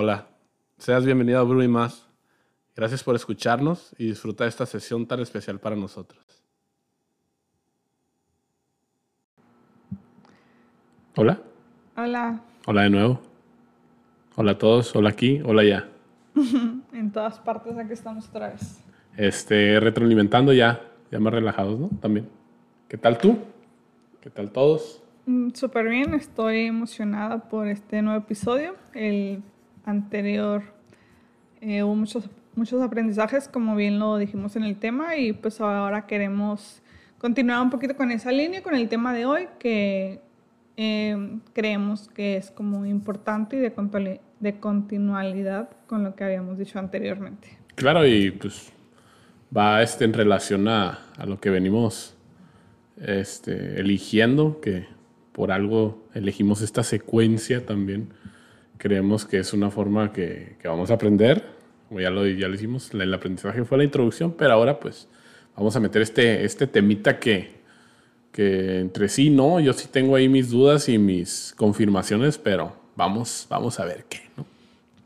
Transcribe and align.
Hola, 0.00 0.28
seas 0.76 1.04
bienvenido 1.04 1.40
a 1.40 1.42
Brew 1.42 1.60
y 1.60 1.66
Más. 1.66 2.06
Gracias 2.76 3.02
por 3.02 3.16
escucharnos 3.16 3.96
y 3.98 4.06
disfrutar 4.06 4.46
esta 4.46 4.64
sesión 4.64 5.08
tan 5.08 5.18
especial 5.18 5.58
para 5.58 5.74
nosotros. 5.74 6.24
Hola. 11.16 11.40
Hola. 11.96 12.40
Hola 12.68 12.82
de 12.82 12.90
nuevo. 12.90 13.20
Hola 14.36 14.52
a 14.52 14.58
todos, 14.58 14.94
hola 14.94 15.08
aquí, 15.08 15.42
hola 15.44 15.62
allá. 15.62 15.88
en 16.92 17.10
todas 17.10 17.40
partes 17.40 17.76
aquí 17.76 17.92
estamos 17.92 18.28
otra 18.28 18.50
vez. 18.50 18.78
Este, 19.16 19.80
retroalimentando 19.80 20.52
ya, 20.52 20.80
ya 21.10 21.18
más 21.18 21.32
relajados, 21.32 21.76
¿no? 21.76 21.90
También. 22.00 22.28
¿Qué 22.86 22.98
tal 22.98 23.18
tú? 23.18 23.36
¿Qué 24.20 24.30
tal 24.30 24.52
todos? 24.52 25.02
Mm, 25.26 25.50
súper 25.54 25.88
bien, 25.88 26.14
estoy 26.14 26.66
emocionada 26.66 27.48
por 27.48 27.66
este 27.66 28.00
nuevo 28.00 28.20
episodio. 28.20 28.76
El 28.94 29.42
anterior 29.88 30.62
eh, 31.60 31.82
hubo 31.82 31.94
muchos, 31.94 32.28
muchos 32.54 32.80
aprendizajes, 32.82 33.48
como 33.48 33.74
bien 33.74 33.98
lo 33.98 34.16
dijimos 34.18 34.54
en 34.56 34.64
el 34.64 34.76
tema, 34.76 35.16
y 35.16 35.32
pues 35.32 35.60
ahora 35.60 36.06
queremos 36.06 36.82
continuar 37.18 37.62
un 37.62 37.70
poquito 37.70 37.96
con 37.96 38.10
esa 38.10 38.30
línea, 38.30 38.62
con 38.62 38.74
el 38.74 38.88
tema 38.88 39.12
de 39.12 39.26
hoy, 39.26 39.48
que 39.58 40.20
eh, 40.76 41.38
creemos 41.52 42.08
que 42.08 42.36
es 42.36 42.50
como 42.50 42.86
importante 42.86 43.56
y 43.56 43.60
de, 43.60 44.20
de 44.38 44.60
continuidad 44.60 45.70
con 45.86 46.04
lo 46.04 46.14
que 46.14 46.24
habíamos 46.24 46.58
dicho 46.58 46.78
anteriormente. 46.78 47.58
Claro, 47.74 48.06
y 48.06 48.30
pues 48.30 48.72
va 49.56 49.82
este, 49.82 50.04
en 50.04 50.12
relación 50.12 50.68
a, 50.68 50.98
a 51.16 51.26
lo 51.26 51.40
que 51.40 51.50
venimos 51.50 52.16
este, 52.96 53.80
eligiendo, 53.80 54.60
que 54.60 54.86
por 55.32 55.50
algo 55.50 56.04
elegimos 56.14 56.62
esta 56.62 56.82
secuencia 56.82 57.64
también. 57.64 58.12
Creemos 58.78 59.24
que 59.24 59.38
es 59.38 59.52
una 59.52 59.70
forma 59.70 60.12
que, 60.12 60.56
que 60.60 60.68
vamos 60.68 60.90
a 60.90 60.94
aprender, 60.94 61.44
como 61.88 62.00
ya 62.00 62.10
lo, 62.10 62.26
ya 62.26 62.48
lo 62.48 62.54
hicimos, 62.54 62.92
el 62.94 63.12
aprendizaje 63.12 63.64
fue 63.64 63.78
la 63.78 63.84
introducción, 63.84 64.32
pero 64.32 64.52
ahora 64.52 64.78
pues 64.78 65.08
vamos 65.56 65.74
a 65.74 65.80
meter 65.80 66.02
este, 66.02 66.44
este 66.44 66.66
temita 66.66 67.18
que, 67.18 67.58
que 68.32 68.80
entre 68.80 69.08
sí, 69.08 69.30
¿no? 69.30 69.58
Yo 69.58 69.72
sí 69.72 69.88
tengo 69.90 70.14
ahí 70.14 70.28
mis 70.28 70.50
dudas 70.50 70.88
y 70.88 70.98
mis 70.98 71.54
confirmaciones, 71.56 72.38
pero 72.38 72.76
vamos, 72.94 73.46
vamos 73.50 73.80
a 73.80 73.84
ver 73.84 74.04
qué, 74.08 74.20
¿no? 74.36 74.46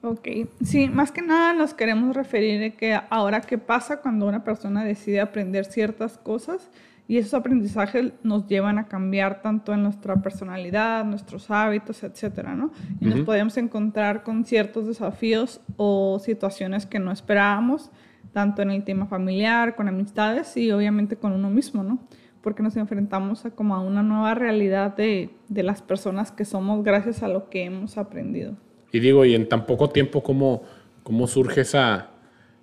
Ok, 0.05 0.29
sí, 0.65 0.89
más 0.89 1.13
que 1.13 1.23
nada 1.23 1.53
nos 1.53 1.75
queremos 1.75 2.17
referir 2.17 2.61
a 2.65 2.71
que 2.77 3.01
ahora 3.09 3.41
qué 3.41 3.57
pasa 3.57 4.01
cuando 4.01 4.27
una 4.27 4.43
persona 4.43 4.85
decide 4.85 5.21
aprender 5.21 5.65
ciertas 5.65 6.19
cosas 6.19 6.69
y 7.09 7.19
esos 7.19 7.35
aprendizajes 7.35 8.13
nos 8.23 8.47
llevan 8.47 8.79
a 8.79 8.87
cambiar 8.87 9.43
tanto 9.43 9.75
en 9.75 9.83
nuestra 9.83 10.23
personalidad, 10.23 11.05
nuestros 11.05 11.51
hábitos, 11.51 12.03
etcétera, 12.05 12.55
¿no? 12.55 12.73
Y 13.01 13.07
nos 13.07 13.21
podemos 13.21 13.57
encontrar 13.57 14.23
con 14.23 14.45
ciertos 14.45 14.87
desafíos 14.87 15.61
o 15.77 16.19
situaciones 16.19 16.87
que 16.87 16.99
no 16.99 17.13
esperábamos, 17.13 17.91
tanto 18.33 18.63
en 18.63 18.71
el 18.71 18.85
tema 18.85 19.07
familiar, 19.07 19.75
con 19.75 19.89
amistades 19.89 20.57
y 20.57 20.71
obviamente 20.71 21.17
con 21.17 21.33
uno 21.33 21.51
mismo, 21.51 21.83
¿no? 21.83 21.99
porque 22.43 22.63
nos 22.63 22.77
enfrentamos 22.77 23.47
a 23.47 23.51
como 23.53 23.75
a 23.75 23.81
una 23.81 24.03
nueva 24.03 24.35
realidad 24.35 24.97
de, 24.97 25.31
de, 25.49 25.63
las 25.63 25.81
personas 25.81 26.33
que 26.33 26.45
somos 26.45 26.83
gracias 26.83 27.23
a 27.23 27.29
lo 27.29 27.49
que 27.49 27.65
hemos 27.65 27.97
aprendido. 27.97 28.57
Y 28.91 29.01
digo, 29.01 29.25
y 29.25 29.35
en 29.35 29.49
tan 29.49 29.65
poco 29.65 29.91
tiempo, 29.91 30.23
¿cómo, 30.23 30.65
cómo 31.03 31.27
surge 31.27 31.63
esa, 31.63 32.11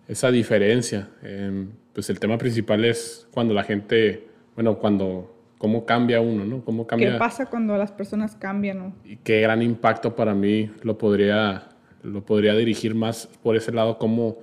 esa 0.08 0.32
diferencia? 0.32 1.10
Eh, 1.24 1.68
pues 1.94 2.10
el 2.10 2.20
tema 2.20 2.38
principal 2.38 2.86
es 2.86 3.28
cuando 3.32 3.54
la 3.54 3.64
gente, 3.64 4.28
bueno, 4.60 4.78
cuando, 4.78 5.34
cómo 5.58 5.86
cambia 5.86 6.20
uno, 6.20 6.44
¿no? 6.44 6.66
¿Cómo 6.66 6.86
cambia? 6.86 7.14
¿Qué 7.14 7.18
pasa 7.18 7.46
cuando 7.46 7.78
las 7.78 7.94
personas 7.94 8.36
cambian? 8.36 8.78
¿no? 8.78 8.94
Y 9.06 9.16
qué 9.16 9.40
gran 9.40 9.62
impacto 9.62 10.18
para 10.18 10.36
mí 10.36 10.70
lo 10.84 10.98
podría, 10.98 11.70
lo 12.04 12.26
podría 12.26 12.54
dirigir 12.56 12.94
más 12.94 13.30
por 13.42 13.56
ese 13.56 13.72
lado, 13.72 13.98
cómo, 13.98 14.40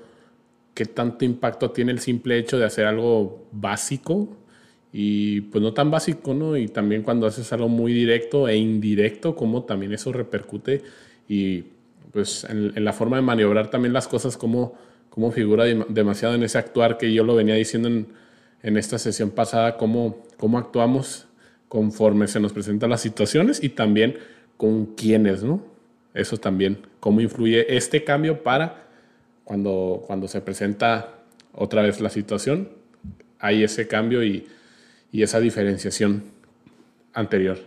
qué 0.72 0.86
tanto 0.86 1.26
impacto 1.26 1.70
tiene 1.70 1.92
el 1.92 1.98
simple 1.98 2.38
hecho 2.38 2.58
de 2.58 2.64
hacer 2.64 2.86
algo 2.86 3.46
básico 3.52 4.38
y 4.90 5.42
pues 5.42 5.60
no 5.60 5.74
tan 5.74 5.90
básico, 5.90 6.32
¿no? 6.32 6.56
Y 6.56 6.68
también 6.68 7.02
cuando 7.02 7.26
haces 7.26 7.52
algo 7.52 7.68
muy 7.68 7.92
directo 7.92 8.48
e 8.48 8.56
indirecto, 8.56 9.36
cómo 9.36 9.64
también 9.64 9.92
eso 9.92 10.14
repercute 10.14 10.80
y 11.28 11.64
pues 12.10 12.46
en, 12.48 12.82
la 12.82 12.94
forma 12.94 13.16
de 13.16 13.22
maniobrar 13.22 13.68
también 13.68 13.92
las 13.92 14.08
cosas, 14.08 14.38
cómo, 14.38 14.72
cómo 15.10 15.30
figura 15.30 15.66
demasiado 15.66 16.34
en 16.36 16.42
ese 16.42 16.56
actuar 16.56 16.96
que 16.96 17.12
yo 17.12 17.22
lo 17.22 17.34
venía 17.34 17.54
diciendo 17.54 17.88
en, 17.88 18.24
en 18.66 18.76
esta 18.76 18.98
sesión 18.98 19.30
pasada, 19.30 19.76
cómo, 19.76 20.22
cómo 20.36 20.58
actuamos 20.58 21.26
conforme 21.68 22.28
se 22.28 22.40
nos 22.40 22.52
presentan 22.52 22.90
las 22.90 23.00
situaciones 23.00 23.62
y 23.62 23.70
también 23.70 24.18
con 24.56 24.94
quiénes, 24.94 25.42
¿no? 25.42 25.62
Eso 26.12 26.36
también, 26.36 26.78
cómo 27.00 27.20
influye 27.20 27.76
este 27.76 28.04
cambio 28.04 28.42
para 28.42 28.86
cuando, 29.44 30.02
cuando 30.06 30.28
se 30.28 30.40
presenta 30.40 31.14
otra 31.52 31.82
vez 31.82 32.00
la 32.00 32.10
situación, 32.10 32.68
hay 33.38 33.62
ese 33.62 33.88
cambio 33.88 34.22
y 34.22 34.46
y 35.16 35.22
esa 35.22 35.40
diferenciación 35.40 36.24
anterior. 37.14 37.58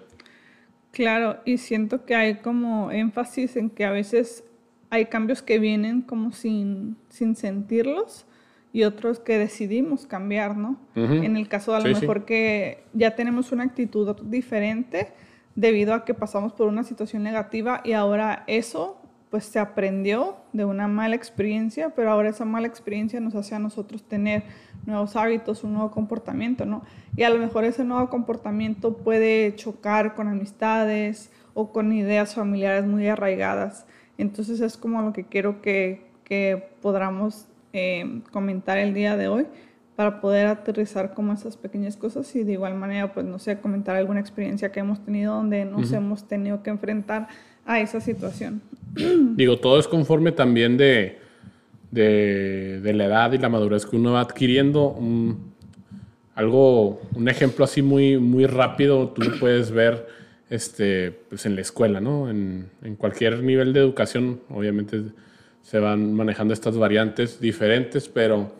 Claro, 0.91 1.39
y 1.45 1.57
siento 1.57 2.05
que 2.05 2.13
hay 2.13 2.35
como 2.35 2.91
énfasis 2.91 3.55
en 3.55 3.71
que 3.71 3.85
a 3.85 3.91
veces 3.91 4.43
hay 4.91 5.05
cambios 5.05 5.41
que 5.41 5.57
vienen 5.57 6.01
como 6.01 6.31
sin, 6.31 6.95
sin 7.09 7.35
sentirlos 7.35 8.25
y 8.71 8.83
otros 8.83 9.19
que 9.19 9.37
decidimos 9.37 10.05
cambiar, 10.05 10.55
¿no? 10.55 10.77
En 10.95 11.37
el 11.37 11.47
caso 11.47 11.71
de 11.71 11.77
a 11.77 11.81
lo 11.81 11.99
mejor 11.99 12.25
que 12.25 12.83
ya 12.93 13.15
tenemos 13.15 13.51
una 13.51 13.63
actitud 13.63 14.15
diferente 14.23 15.11
debido 15.55 15.93
a 15.93 16.05
que 16.05 16.13
pasamos 16.13 16.53
por 16.53 16.67
una 16.67 16.83
situación 16.83 17.23
negativa 17.23 17.81
y 17.83 17.93
ahora 17.93 18.43
eso 18.47 19.01
pues 19.29 19.45
se 19.45 19.59
aprendió 19.59 20.37
de 20.53 20.65
una 20.65 20.87
mala 20.87 21.15
experiencia, 21.15 21.93
pero 21.95 22.11
ahora 22.11 22.29
esa 22.29 22.45
mala 22.45 22.67
experiencia 22.67 23.19
nos 23.19 23.35
hace 23.35 23.53
a 23.53 23.59
nosotros 23.59 24.03
tener 24.03 24.43
nuevos 24.85 25.15
hábitos, 25.15 25.63
un 25.63 25.73
nuevo 25.73 25.91
comportamiento, 25.91 26.65
¿no? 26.65 26.83
Y 27.15 27.23
a 27.23 27.29
lo 27.29 27.37
mejor 27.37 27.63
ese 27.63 27.83
nuevo 27.83 28.09
comportamiento 28.09 28.97
puede 28.97 29.55
chocar 29.55 30.15
con 30.15 30.27
amistades 30.27 31.31
o 31.53 31.71
con 31.71 31.93
ideas 31.93 32.33
familiares 32.33 32.85
muy 32.85 33.07
arraigadas. 33.07 33.85
Entonces 34.17 34.61
es 34.61 34.77
como 34.77 35.01
lo 35.01 35.13
que 35.13 35.25
quiero 35.25 35.61
que, 35.61 36.09
que 36.23 36.69
podamos 36.81 37.47
eh, 37.73 38.21
comentar 38.31 38.77
el 38.77 38.93
día 38.93 39.17
de 39.17 39.27
hoy 39.27 39.45
para 39.95 40.21
poder 40.21 40.47
aterrizar 40.47 41.13
como 41.13 41.33
esas 41.33 41.57
pequeñas 41.57 41.97
cosas 41.97 42.33
y 42.35 42.43
de 42.43 42.53
igual 42.53 42.73
manera, 42.75 43.13
pues 43.13 43.25
no 43.25 43.37
sé, 43.37 43.59
comentar 43.59 43.97
alguna 43.97 44.21
experiencia 44.21 44.71
que 44.71 44.79
hemos 44.79 45.03
tenido 45.03 45.35
donde 45.35 45.65
nos 45.65 45.91
hemos 45.91 46.27
tenido 46.27 46.63
que 46.63 46.69
enfrentar 46.69 47.27
a 47.65 47.81
esa 47.81 47.99
situación. 47.99 48.61
Digo, 49.35 49.59
todo 49.59 49.77
es 49.77 49.87
conforme 49.87 50.31
también 50.31 50.77
de, 50.77 51.19
de, 51.91 52.79
de 52.81 52.93
la 52.93 53.05
edad 53.05 53.33
y 53.33 53.39
la 53.39 53.49
madurez 53.49 53.85
que 53.85 53.97
uno 53.97 54.13
va 54.13 54.21
adquiriendo. 54.21 54.87
Un, 54.87 55.53
algo, 56.33 57.01
un 57.13 57.27
ejemplo 57.27 57.65
así 57.65 57.81
muy, 57.81 58.17
muy 58.17 58.45
rápido, 58.45 59.09
tú 59.09 59.21
lo 59.23 59.37
puedes 59.37 59.71
ver 59.71 60.07
este, 60.49 61.11
pues 61.11 61.45
en 61.45 61.55
la 61.55 61.61
escuela, 61.61 61.99
¿no? 61.99 62.29
En, 62.29 62.69
en 62.81 62.95
cualquier 62.95 63.43
nivel 63.43 63.73
de 63.73 63.81
educación, 63.81 64.39
obviamente 64.49 65.03
se 65.61 65.79
van 65.79 66.13
manejando 66.13 66.53
estas 66.53 66.77
variantes 66.77 67.39
diferentes, 67.39 68.07
pero 68.09 68.53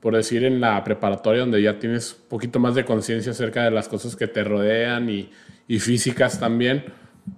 por 0.00 0.16
decir 0.16 0.44
en 0.44 0.60
la 0.60 0.82
preparatoria 0.82 1.42
donde 1.42 1.62
ya 1.62 1.78
tienes 1.78 2.16
un 2.22 2.28
poquito 2.28 2.58
más 2.58 2.74
de 2.74 2.84
conciencia 2.84 3.32
acerca 3.32 3.64
de 3.64 3.70
las 3.70 3.88
cosas 3.88 4.16
que 4.16 4.26
te 4.26 4.42
rodean 4.42 5.08
y, 5.08 5.30
y 5.68 5.78
físicas 5.78 6.40
también, 6.40 6.84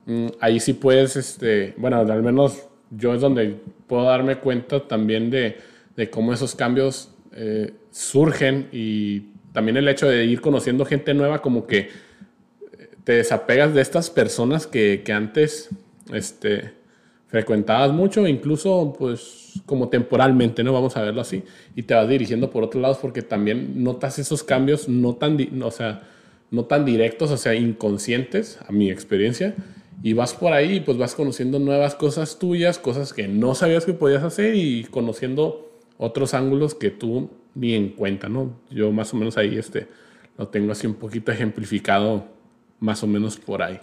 Mm, 0.07 0.29
ahí 0.41 0.61
sí 0.61 0.73
puedes, 0.75 1.17
este, 1.17 1.75
bueno, 1.77 1.99
al 1.99 2.23
menos 2.23 2.67
yo 2.91 3.15
es 3.15 3.21
donde 3.21 3.57
puedo 3.87 4.05
darme 4.05 4.37
cuenta 4.37 4.87
también 4.87 5.31
de, 5.31 5.59
de 5.97 6.11
cómo 6.11 6.33
esos 6.33 6.55
cambios 6.55 7.11
eh, 7.33 7.73
surgen 7.91 8.69
y 8.73 9.21
también 9.53 9.77
el 9.77 9.89
hecho 9.89 10.09
de 10.09 10.25
ir 10.25 10.41
conociendo 10.41 10.85
gente 10.85 11.15
nueva, 11.15 11.43
como 11.43 11.67
que 11.67 11.91
te 13.05 13.13
desapegas 13.13 13.75
de 13.75 13.83
estas 13.83 14.11
personas 14.11 14.67
que, 14.67 15.03
que 15.05 15.13
antes 15.13 15.69
este, 16.13 16.73
frecuentabas 17.35 17.91
mucho, 17.91 18.29
incluso 18.29 18.95
pues 18.97 19.61
como 19.67 19.89
temporalmente, 19.89 20.63
¿no? 20.63 20.73
Vamos 20.73 20.97
a 20.97 21.03
verlo 21.03 21.21
así, 21.21 21.43
y 21.75 21.83
te 21.83 21.93
vas 21.93 22.09
dirigiendo 22.09 22.49
por 22.49 22.63
otros 22.63 22.81
lados 22.81 22.99
porque 23.03 23.23
también 23.23 23.83
notas 23.83 24.21
esos 24.21 24.45
cambios 24.45 24.89
no 24.89 25.17
tan, 25.17 25.37
o 25.61 25.71
sea, 25.73 26.05
no 26.53 26.67
tan 26.67 26.85
directos, 26.85 27.33
o 27.33 27.37
sea, 27.37 27.57
inconscientes, 27.57 28.61
a 28.65 28.71
mi 28.71 28.89
experiencia, 28.89 29.57
y 30.01 30.13
vas 30.13 30.33
por 30.33 30.53
ahí 30.53 30.77
y 30.77 30.81
pues 30.81 30.97
vas 30.97 31.17
conociendo 31.17 31.59
nuevas 31.59 31.97
cosas 31.97 32.39
tuyas, 32.39 32.79
cosas 32.79 33.13
que 33.13 33.27
no 33.27 33.57
sabías 33.57 33.85
que 33.85 33.95
podías 33.95 34.23
hacer 34.23 34.55
y 34.55 34.85
conociendo 34.85 35.73
otros 35.99 36.35
ángulos 36.35 36.77
que 36.77 36.91
tú 36.91 37.31
ni 37.57 37.75
en 37.75 37.89
cuenta, 37.89 38.29
¿no? 38.29 38.61
Yo 38.71 38.93
más 38.93 39.13
o 39.13 39.17
menos 39.17 39.37
ahí 39.39 39.59
este, 39.59 39.89
lo 40.39 40.47
tengo 40.47 40.71
así 40.71 40.87
un 40.87 40.95
poquito 40.95 41.33
ejemplificado, 41.33 42.27
más 42.79 43.03
o 43.03 43.09
menos 43.09 43.39
por 43.39 43.61
ahí. 43.61 43.81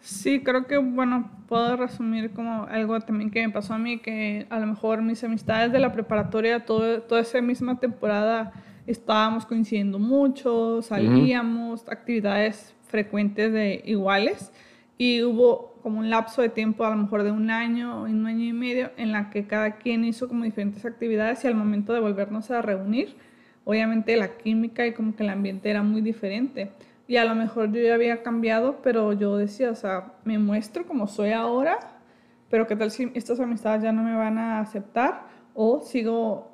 Sí, 0.00 0.40
creo 0.40 0.66
que, 0.66 0.78
bueno, 0.78 1.30
puedo 1.46 1.76
resumir 1.76 2.30
como 2.32 2.64
algo 2.64 2.98
también 3.00 3.30
que 3.30 3.46
me 3.46 3.52
pasó 3.52 3.74
a 3.74 3.78
mí, 3.78 3.98
que 3.98 4.46
a 4.48 4.58
lo 4.58 4.66
mejor 4.66 5.02
mis 5.02 5.22
amistades 5.22 5.72
de 5.72 5.78
la 5.78 5.92
preparatoria, 5.92 6.64
todo, 6.64 7.02
toda 7.02 7.20
esa 7.20 7.40
misma 7.42 7.78
temporada 7.78 8.52
estábamos 8.86 9.44
coincidiendo 9.44 9.98
mucho, 9.98 10.80
salíamos, 10.82 11.86
actividades 11.88 12.74
frecuentes 12.88 13.52
de 13.52 13.82
iguales 13.84 14.52
y 14.96 15.22
hubo 15.22 15.78
como 15.82 16.00
un 16.00 16.10
lapso 16.10 16.42
de 16.42 16.48
tiempo, 16.48 16.84
a 16.84 16.90
lo 16.90 16.96
mejor 16.96 17.22
de 17.22 17.30
un 17.30 17.50
año 17.50 18.00
o 18.00 18.04
un 18.04 18.26
año 18.26 18.44
y 18.44 18.52
medio, 18.52 18.90
en 18.96 19.12
la 19.12 19.30
que 19.30 19.46
cada 19.46 19.76
quien 19.76 20.04
hizo 20.04 20.28
como 20.28 20.44
diferentes 20.44 20.84
actividades 20.84 21.44
y 21.44 21.46
al 21.46 21.54
momento 21.54 21.92
de 21.92 22.00
volvernos 22.00 22.50
a 22.50 22.62
reunir, 22.62 23.16
obviamente 23.64 24.16
la 24.16 24.36
química 24.36 24.86
y 24.86 24.92
como 24.92 25.14
que 25.14 25.22
el 25.22 25.30
ambiente 25.30 25.70
era 25.70 25.82
muy 25.82 26.00
diferente. 26.00 26.70
Y 27.10 27.16
a 27.16 27.24
lo 27.24 27.34
mejor 27.34 27.72
yo 27.72 27.80
ya 27.82 27.94
había 27.94 28.22
cambiado, 28.22 28.82
pero 28.84 29.12
yo 29.12 29.36
decía, 29.36 29.72
o 29.72 29.74
sea, 29.74 30.12
me 30.22 30.38
muestro 30.38 30.86
como 30.86 31.08
soy 31.08 31.32
ahora, 31.32 31.76
pero 32.48 32.68
¿qué 32.68 32.76
tal 32.76 32.92
si 32.92 33.10
estas 33.16 33.40
amistades 33.40 33.82
ya 33.82 33.90
no 33.90 34.04
me 34.04 34.14
van 34.14 34.38
a 34.38 34.60
aceptar? 34.60 35.22
O 35.52 35.80
sigo 35.80 36.52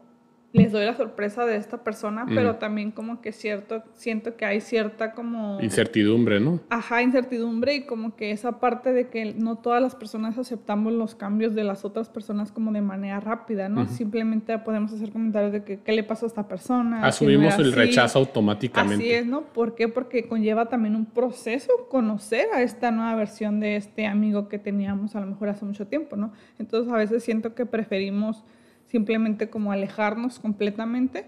les 0.52 0.72
doy 0.72 0.84
la 0.84 0.94
sorpresa 0.94 1.44
de 1.44 1.56
esta 1.56 1.84
persona, 1.84 2.24
pero 2.26 2.56
también 2.56 2.90
como 2.90 3.20
que 3.20 3.32
cierto, 3.32 3.82
siento 3.94 4.36
que 4.36 4.46
hay 4.46 4.60
cierta 4.60 5.12
como... 5.12 5.60
Incertidumbre, 5.60 6.40
¿no? 6.40 6.60
Ajá, 6.70 7.02
incertidumbre 7.02 7.74
y 7.74 7.86
como 7.86 8.16
que 8.16 8.30
esa 8.30 8.58
parte 8.58 8.92
de 8.92 9.08
que 9.08 9.34
no 9.34 9.56
todas 9.56 9.82
las 9.82 9.94
personas 9.94 10.38
aceptamos 10.38 10.92
los 10.92 11.14
cambios 11.14 11.54
de 11.54 11.64
las 11.64 11.84
otras 11.84 12.08
personas 12.08 12.52
como 12.52 12.72
de 12.72 12.80
manera 12.80 13.20
rápida, 13.20 13.68
¿no? 13.68 13.86
Simplemente 13.86 14.56
podemos 14.58 14.92
hacer 14.92 15.10
comentarios 15.10 15.52
de 15.52 15.62
que 15.62 15.80
qué 15.80 15.92
le 15.92 16.02
pasó 16.02 16.26
a 16.26 16.28
esta 16.28 16.48
persona. 16.48 17.04
Asumimos 17.04 17.58
el 17.58 17.72
rechazo 17.72 18.18
automáticamente. 18.18 19.04
Así 19.04 19.12
es, 19.12 19.26
¿no? 19.26 19.42
¿Por 19.42 19.74
qué? 19.74 19.88
Porque 19.88 20.26
conlleva 20.26 20.66
también 20.66 20.96
un 20.96 21.06
proceso 21.06 21.70
conocer 21.90 22.46
a 22.54 22.62
esta 22.62 22.90
nueva 22.90 23.14
versión 23.14 23.60
de 23.60 23.76
este 23.76 24.06
amigo 24.06 24.48
que 24.48 24.58
teníamos 24.58 25.16
a 25.16 25.20
lo 25.20 25.26
mejor 25.26 25.50
hace 25.50 25.64
mucho 25.64 25.86
tiempo, 25.86 26.16
¿no? 26.16 26.32
Entonces 26.58 26.92
a 26.92 26.96
veces 26.96 27.22
siento 27.22 27.54
que 27.54 27.66
preferimos 27.66 28.44
simplemente 28.86 29.50
como 29.50 29.72
alejarnos 29.72 30.38
completamente 30.38 31.26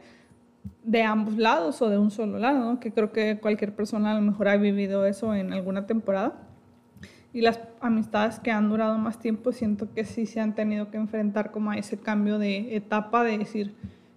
de 0.84 1.02
ambos 1.02 1.36
lados 1.36 1.82
o 1.82 1.88
de 1.88 1.98
un 1.98 2.10
solo 2.10 2.38
lado, 2.38 2.80
que 2.80 2.92
creo 2.92 3.12
que 3.12 3.38
cualquier 3.38 3.74
persona 3.74 4.12
a 4.12 4.14
lo 4.14 4.22
mejor 4.22 4.48
ha 4.48 4.56
vivido 4.56 5.06
eso 5.06 5.34
en 5.34 5.52
alguna 5.52 5.86
temporada. 5.86 6.34
Y 7.32 7.42
las 7.42 7.60
amistades 7.80 8.38
que 8.40 8.50
han 8.50 8.70
durado 8.70 8.96
más 8.98 9.18
tiempo 9.18 9.52
siento 9.52 9.92
que 9.92 10.04
sí 10.04 10.26
se 10.26 10.40
han 10.40 10.54
tenido 10.54 10.90
que 10.90 10.96
enfrentar 10.96 11.50
como 11.50 11.70
a 11.70 11.76
ese 11.76 11.98
cambio 11.98 12.38
de 12.38 12.74
etapa 12.74 13.22
de 13.22 13.38
decir, 13.38 13.74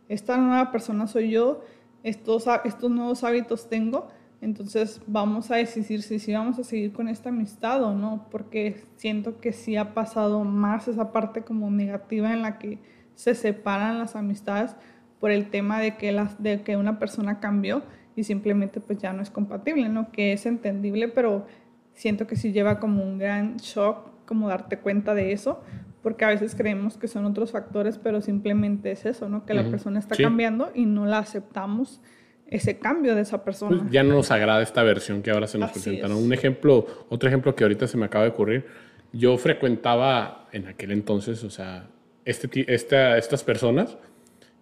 esta 0.08 0.38
nueva 0.38 0.72
persona 0.72 1.08
soy 1.08 1.32
yo, 1.32 1.62
estos, 2.04 2.46
estos 2.64 2.90
nuevos 2.90 3.24
hábitos 3.24 3.70
tengo, 3.70 4.08
entonces 4.42 5.02
vamos 5.06 5.52
a 5.52 5.58
decidir 5.58 6.02
si, 6.02 6.20
si 6.20 6.34
vamos 6.34 6.58
a 6.58 6.64
seguir 6.64 6.94
con 6.94 7.08
esta 7.08 7.30
amistad 7.30 7.84
o 7.84 7.94
no, 7.94 8.28
porque 8.32 8.84
siento 8.96 9.40
que 9.40 9.54
sí 9.54 9.76
ha 9.76 9.94
pasado 9.94 10.44
más 10.44 10.88
esa 10.88 11.12
parte 11.12 11.44
como 11.44 11.70
negativa 11.70 12.34
en 12.34 12.42
la 12.42 12.58
que 12.58 12.80
se 13.22 13.36
separan 13.36 14.00
las 14.00 14.16
amistades 14.16 14.76
por 15.20 15.30
el 15.30 15.52
tema 15.52 15.80
de 15.80 15.96
que, 15.96 16.12
las, 16.12 16.42
de 16.42 16.64
que 16.64 16.76
una 16.76 16.98
persona 16.98 17.40
cambió 17.40 17.84
y 18.16 18.24
simplemente 18.24 18.80
pues 18.80 18.98
ya 18.98 19.14
no 19.14 19.22
es 19.22 19.30
compatible, 19.30 19.90
¿no? 19.90 20.12
Que 20.12 20.34
es 20.34 20.48
entendible, 20.48 21.08
pero 21.08 21.46
siento 21.94 22.26
que 22.26 22.36
sí 22.36 22.52
lleva 22.52 22.80
como 22.80 23.04
un 23.04 23.20
gran 23.20 23.58
shock 23.58 24.10
como 24.26 24.50
darte 24.50 24.80
cuenta 24.80 25.14
de 25.14 25.34
eso, 25.34 25.62
porque 26.02 26.26
a 26.26 26.30
veces 26.30 26.56
creemos 26.56 26.98
que 26.98 27.08
son 27.08 27.26
otros 27.26 27.52
factores, 27.52 28.00
pero 28.00 28.22
simplemente 28.22 28.90
es 28.90 29.06
eso, 29.06 29.30
¿no? 29.30 29.46
Que 29.46 29.54
la 29.54 29.70
persona 29.70 30.00
está 30.00 30.16
cambiando 30.16 30.72
y 30.74 30.88
no 30.88 31.06
la 31.06 31.20
aceptamos 31.20 32.02
ese 32.48 32.80
cambio 32.80 33.14
de 33.14 33.22
esa 33.22 33.44
persona. 33.44 33.82
Pues 33.82 33.92
ya 33.92 34.02
no 34.02 34.16
nos 34.16 34.32
agrada 34.32 34.64
esta 34.64 34.82
versión 34.82 35.22
que 35.22 35.30
ahora 35.30 35.46
se 35.46 35.60
nos 35.60 35.70
presenta. 35.70 36.08
¿no? 36.08 36.18
Un 36.18 36.34
ejemplo, 36.34 36.88
otro 37.10 37.30
ejemplo 37.30 37.54
que 37.54 37.66
ahorita 37.66 37.86
se 37.86 37.98
me 37.98 38.06
acaba 38.08 38.24
de 38.24 38.32
ocurrir, 38.32 38.66
yo 39.14 39.38
frecuentaba 39.38 40.48
en 40.52 40.68
aquel 40.68 40.92
entonces, 40.92 41.44
o 41.44 41.52
sea, 41.52 41.88
este, 42.26 42.74
estas 42.74 43.44
personas 43.44 43.98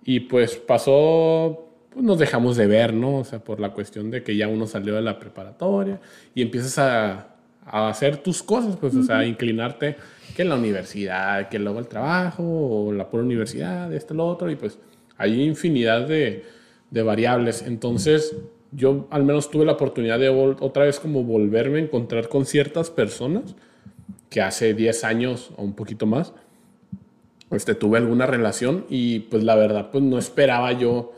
y 0.03 0.21
pues 0.21 0.55
pasó, 0.55 1.69
pues 1.89 2.03
nos 2.03 2.19
dejamos 2.19 2.57
de 2.57 2.67
ver, 2.67 2.93
¿no? 2.93 3.17
O 3.17 3.23
sea, 3.23 3.39
por 3.39 3.59
la 3.59 3.73
cuestión 3.73 4.11
de 4.11 4.23
que 4.23 4.35
ya 4.35 4.47
uno 4.47 4.65
salió 4.67 4.95
de 4.95 5.01
la 5.01 5.19
preparatoria 5.19 5.99
y 6.33 6.41
empiezas 6.41 6.77
a, 6.79 7.35
a 7.65 7.89
hacer 7.89 8.17
tus 8.17 8.41
cosas, 8.41 8.75
pues, 8.77 8.95
o 8.95 9.03
sea, 9.03 9.23
inclinarte 9.25 9.95
que 10.35 10.41
en 10.41 10.49
la 10.49 10.55
universidad, 10.55 11.49
que 11.49 11.59
luego 11.59 11.79
el 11.79 11.87
trabajo 11.87 12.43
o 12.43 12.91
la 12.91 13.09
pura 13.09 13.23
universidad, 13.23 13.93
esto, 13.93 14.13
lo 14.13 14.27
otro, 14.27 14.49
y 14.49 14.55
pues 14.55 14.79
hay 15.17 15.43
infinidad 15.43 16.07
de, 16.07 16.45
de 16.89 17.03
variables. 17.03 17.61
Entonces, 17.61 18.35
yo 18.71 19.07
al 19.11 19.23
menos 19.23 19.51
tuve 19.51 19.65
la 19.65 19.73
oportunidad 19.73 20.19
de 20.19 20.29
otra 20.29 20.85
vez 20.85 20.99
como 20.99 21.23
volverme 21.23 21.79
a 21.79 21.83
encontrar 21.83 22.29
con 22.29 22.45
ciertas 22.45 22.89
personas 22.89 23.55
que 24.29 24.41
hace 24.41 24.73
10 24.73 25.03
años 25.03 25.51
o 25.57 25.63
un 25.63 25.73
poquito 25.73 26.05
más, 26.05 26.33
este, 27.51 27.75
tuve 27.75 27.97
alguna 27.97 28.25
relación 28.25 28.85
y 28.89 29.19
pues 29.19 29.43
la 29.43 29.55
verdad 29.55 29.89
pues 29.91 30.03
no 30.03 30.17
esperaba 30.17 30.71
yo, 30.73 31.13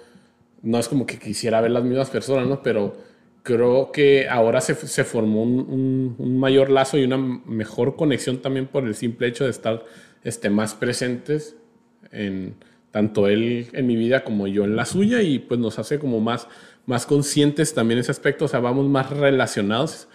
no 0.61 0.79
es 0.79 0.87
como 0.87 1.05
que 1.05 1.19
quisiera 1.19 1.61
ver 1.61 1.71
las 1.71 1.83
mismas 1.83 2.09
personas, 2.09 2.47
¿no? 2.47 2.63
Pero 2.63 2.95
creo 3.43 3.91
que 3.91 4.29
ahora 4.29 4.61
se, 4.61 4.75
se 4.75 5.03
formó 5.03 5.43
un, 5.43 6.15
un, 6.17 6.39
mayor 6.39 6.69
lazo 6.69 6.97
y 6.97 7.03
una 7.03 7.17
mejor 7.17 7.95
conexión 7.95 8.37
también 8.37 8.67
por 8.67 8.85
el 8.85 8.95
simple 8.95 9.27
hecho 9.27 9.45
de 9.45 9.49
estar 9.49 9.83
este, 10.23 10.49
más 10.49 10.75
presentes 10.75 11.55
en 12.11 12.55
tanto 12.91 13.27
él 13.27 13.67
en 13.73 13.87
mi 13.87 13.95
vida 13.95 14.23
como 14.23 14.47
yo 14.47 14.65
en 14.65 14.75
la 14.75 14.85
suya 14.85 15.21
y 15.21 15.39
pues 15.39 15.59
nos 15.59 15.79
hace 15.79 15.97
como 15.97 16.19
más, 16.19 16.47
más 16.85 17.05
conscientes 17.05 17.73
también 17.73 17.99
ese 17.99 18.11
aspecto, 18.11 18.45
o 18.45 18.47
sea, 18.47 18.59
vamos 18.59 18.87
más 18.87 19.09
relacionados 19.09 20.07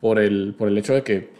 por 0.00 0.18
el, 0.18 0.54
por 0.56 0.68
el 0.68 0.78
hecho 0.78 0.94
de 0.94 1.02
que, 1.02 1.30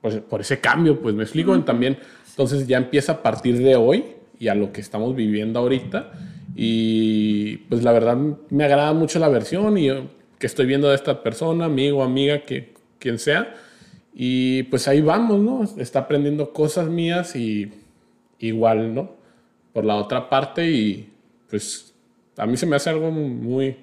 pues, 0.00 0.16
por 0.16 0.40
ese 0.40 0.60
cambio, 0.60 1.00
pues 1.00 1.14
me 1.14 1.22
explico, 1.22 1.58
también 1.64 1.98
entonces 2.32 2.66
ya 2.66 2.78
empieza 2.78 3.12
a 3.12 3.22
partir 3.22 3.58
de 3.58 3.76
hoy 3.76 4.04
y 4.38 4.48
a 4.48 4.54
lo 4.54 4.72
que 4.72 4.80
estamos 4.80 5.14
viviendo 5.14 5.60
ahorita. 5.60 6.12
Y 6.56 7.58
pues 7.68 7.82
la 7.82 7.92
verdad 7.92 8.16
me 8.50 8.64
agrada 8.64 8.92
mucho 8.94 9.18
la 9.18 9.28
versión 9.28 9.76
y 9.78 9.88
que 10.38 10.46
estoy 10.46 10.66
viendo 10.66 10.88
de 10.88 10.94
esta 10.94 11.22
persona, 11.22 11.66
amigo, 11.66 12.02
amiga, 12.02 12.40
que, 12.44 12.72
quien 12.98 13.18
sea. 13.18 13.54
Y 14.14 14.64
pues 14.64 14.88
ahí 14.88 15.00
vamos, 15.00 15.40
¿no? 15.40 15.80
Está 15.80 16.00
aprendiendo 16.00 16.52
cosas 16.52 16.88
mías 16.88 17.36
y 17.36 17.70
igual, 18.38 18.94
¿no? 18.94 19.12
Por 19.72 19.84
la 19.84 19.96
otra 19.96 20.28
parte 20.28 20.70
y 20.70 21.10
pues 21.48 21.94
a 22.36 22.46
mí 22.46 22.56
se 22.56 22.66
me 22.66 22.76
hace 22.76 22.90
algo 22.90 23.10
muy, 23.10 23.76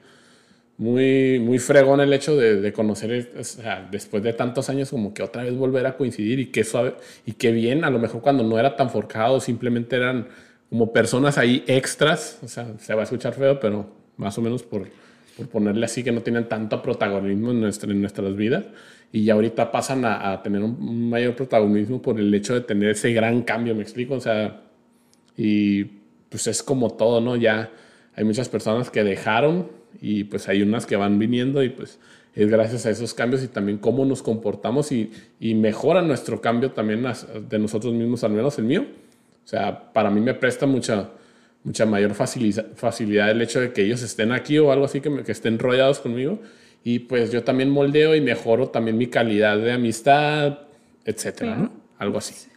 muy, 0.80 1.40
muy 1.40 1.60
fregón 1.60 2.00
el 2.00 2.14
hecho 2.14 2.38
de, 2.38 2.72
conocer, 2.72 3.34
o 3.38 3.44
sea, 3.44 3.86
después 3.92 4.24
de 4.24 4.32
tantos 4.32 4.70
años, 4.70 4.90
como 4.90 5.14
que 5.14 5.22
otra 5.22 5.44
vez 5.44 5.54
volver 5.54 5.86
a 5.86 5.98
coincidir 5.98 6.40
y 6.40 6.46
qué 6.48 6.64
suave, 6.64 6.96
y 7.26 7.34
qué 7.34 7.52
bien, 7.52 7.84
a 7.84 7.90
lo 7.90 8.00
mejor 8.00 8.22
cuando 8.22 8.46
no 8.46 8.58
era 8.58 8.78
tan 8.78 8.90
forjado, 8.90 9.42
simplemente 9.42 9.98
eran 9.98 10.30
como 10.70 10.94
personas 10.94 11.38
ahí 11.38 11.66
extras, 11.68 12.40
o 12.44 12.48
sea, 12.48 12.66
se 12.80 12.94
va 12.94 13.02
a 13.02 13.04
escuchar 13.04 13.34
feo, 13.34 13.60
pero 13.60 13.92
más 14.16 14.38
o 14.38 14.42
menos 14.42 14.64
por, 14.64 14.88
por 15.36 15.50
ponerle 15.50 15.86
así, 15.86 16.02
que 16.02 16.14
no 16.14 16.22
tienen 16.22 16.48
tanto 16.48 16.82
protagonismo 16.82 17.52
en, 17.52 17.60
nuestra, 17.60 17.92
en 17.92 18.00
nuestras 18.00 18.34
vidas, 18.38 18.64
y 19.12 19.26
ya 19.26 19.34
ahorita 19.34 19.74
pasan 19.74 20.06
a, 20.06 20.32
a 20.32 20.42
tener 20.42 20.64
un 20.64 21.10
mayor 21.10 21.36
protagonismo 21.36 22.02
por 22.02 22.18
el 22.22 22.34
hecho 22.34 22.54
de 22.54 22.62
tener 22.62 22.92
ese 22.92 23.12
gran 23.12 23.42
cambio, 23.42 23.76
me 23.76 23.82
explico, 23.82 24.14
o 24.14 24.22
sea, 24.22 24.62
y 25.36 25.84
pues 26.30 26.48
es 26.48 26.64
como 26.64 26.92
todo, 26.92 27.20
¿no? 27.20 27.36
Ya 27.36 27.70
hay 28.16 28.24
muchas 28.24 28.48
personas 28.48 28.90
que 28.90 29.04
dejaron 29.04 29.79
y 30.02 30.26
pues 30.26 30.48
hay 30.48 30.62
unas 30.62 30.86
que 30.86 30.96
van 30.96 31.20
viniendo 31.20 31.64
y 31.64 31.70
pues 31.70 32.00
es 32.36 32.50
gracias 32.50 32.86
a 32.86 32.90
esos 32.90 33.14
cambios 33.14 33.44
y 33.44 33.48
también 33.48 33.78
cómo 33.78 34.06
nos 34.06 34.22
comportamos 34.22 34.92
y, 34.92 35.12
y 35.40 35.56
mejora 35.56 36.02
nuestro 36.02 36.42
cambio 36.42 36.72
también 36.72 37.04
de 37.50 37.60
nosotros 37.60 37.94
mismos, 37.94 38.24
al 38.24 38.32
menos 38.32 38.58
el 38.60 38.66
mío. 38.66 38.86
O 39.44 39.48
sea, 39.48 39.92
para 39.92 40.10
mí 40.10 40.22
me 40.22 40.34
presta 40.34 40.66
mucha, 40.66 41.10
mucha 41.64 41.86
mayor 41.86 42.14
facilidad, 42.14 42.68
facilidad 42.76 43.32
el 43.32 43.42
hecho 43.42 43.60
de 43.60 43.74
que 43.74 43.84
ellos 43.84 44.02
estén 44.04 44.32
aquí 44.32 44.58
o 44.60 44.72
algo 44.72 44.86
así, 44.86 45.02
que, 45.02 45.24
que 45.24 45.32
estén 45.32 45.58
rodeados 45.58 46.00
conmigo. 46.00 46.40
Y 46.84 47.00
pues 47.00 47.32
yo 47.32 47.44
también 47.44 47.70
moldeo 47.70 48.16
y 48.16 48.22
mejoro 48.22 48.70
también 48.70 48.98
mi 48.98 49.08
calidad 49.08 49.58
de 49.58 49.74
amistad, 49.74 50.60
etcétera, 51.04 51.56
¿no? 51.56 51.72
Algo 51.98 52.20
así. 52.20 52.50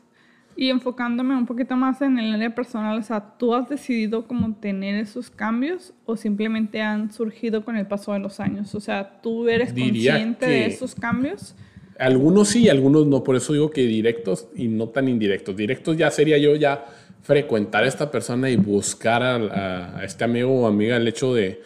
Y 0.54 0.68
enfocándome 0.68 1.34
un 1.36 1.46
poquito 1.46 1.76
más 1.76 2.02
en 2.02 2.18
el 2.18 2.34
área 2.34 2.54
personal, 2.54 2.98
o 2.98 3.02
sea, 3.02 3.36
¿tú 3.38 3.54
has 3.54 3.68
decidido 3.68 4.26
cómo 4.26 4.54
tener 4.56 4.96
esos 4.96 5.30
cambios 5.30 5.94
o 6.04 6.16
simplemente 6.16 6.82
han 6.82 7.10
surgido 7.10 7.64
con 7.64 7.76
el 7.76 7.86
paso 7.86 8.12
de 8.12 8.18
los 8.18 8.38
años? 8.38 8.74
O 8.74 8.80
sea, 8.80 9.20
¿tú 9.22 9.48
eres 9.48 9.72
consciente 9.72 10.46
de 10.46 10.66
esos 10.66 10.94
cambios? 10.94 11.54
Algunos 11.98 12.48
sí, 12.48 12.68
algunos 12.68 13.06
no, 13.06 13.24
por 13.24 13.36
eso 13.36 13.52
digo 13.52 13.70
que 13.70 13.82
directos 13.82 14.48
y 14.54 14.68
no 14.68 14.88
tan 14.88 15.08
indirectos. 15.08 15.56
Directos 15.56 15.96
ya 15.96 16.10
sería 16.10 16.36
yo 16.36 16.54
ya 16.56 16.84
frecuentar 17.22 17.84
a 17.84 17.86
esta 17.86 18.10
persona 18.10 18.50
y 18.50 18.56
buscar 18.56 19.22
a, 19.22 20.04
este 20.04 20.24
amigo 20.24 20.52
o 20.52 20.66
amiga 20.66 20.96
el 20.96 21.08
hecho 21.08 21.34
de, 21.34 21.62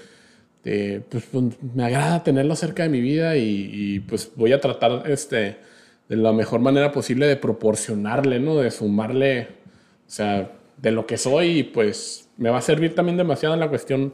pues, 0.63 1.25
pues, 1.31 1.45
me 1.75 1.85
agrada 1.85 2.23
tenerlo 2.23 2.55
cerca 2.55 2.85
de 2.85 2.89
mi 2.89 3.01
vida 3.01 3.37
y, 3.37 3.71
y 3.73 4.01
pues 4.01 4.31
voy 4.37 4.53
a 4.53 4.61
tratar 4.61 5.05
este 5.11 5.57
de 6.09 6.17
la 6.17 6.33
mejor 6.33 6.61
manera 6.61 6.93
posible 6.93 7.27
de 7.27 7.37
proporcionarle, 7.37 8.39
¿no? 8.39 8.57
De 8.57 8.71
sumarle, 8.71 9.49
o 10.07 10.11
sea, 10.11 10.53
de 10.77 10.91
lo 10.91 11.07
que 11.07 11.17
soy 11.17 11.59
y 11.59 11.63
pues 11.65 12.29
me 12.37 12.51
va 12.51 12.59
a 12.59 12.63
servir 12.63 12.95
también 12.95 13.17
demasiado 13.17 13.55
en 13.55 13.61
la 13.61 13.69
cuestión 13.69 14.13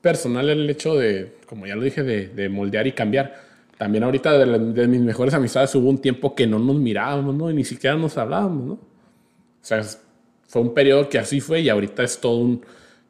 personal 0.00 0.48
el 0.50 0.68
hecho 0.68 0.94
de, 0.94 1.36
como 1.46 1.66
ya 1.66 1.74
lo 1.74 1.82
dije, 1.82 2.02
de, 2.02 2.48
moldear 2.48 2.86
y 2.86 2.92
cambiar. 2.92 3.34
También 3.78 4.04
ahorita 4.04 4.38
de, 4.38 4.88
mis 4.88 5.00
mejores 5.00 5.34
amistades 5.34 5.74
hubo 5.74 5.88
un 5.88 5.98
tiempo 5.98 6.34
que 6.34 6.46
no 6.46 6.58
nos 6.58 6.76
mirábamos, 6.76 7.34
¿no? 7.34 7.50
Y 7.50 7.54
ni 7.54 7.64
siquiera 7.64 7.96
nos 7.96 8.16
hablábamos, 8.18 8.64
¿no? 8.64 8.72
O 8.74 9.64
sea, 9.64 9.82
fue 10.46 10.62
un 10.62 10.74
periodo 10.74 11.08
que 11.08 11.18
así 11.18 11.40
fue 11.40 11.60
y 11.60 11.68
ahorita 11.68 12.02
es 12.02 12.20
todo 12.20 12.36
un, 12.36 12.64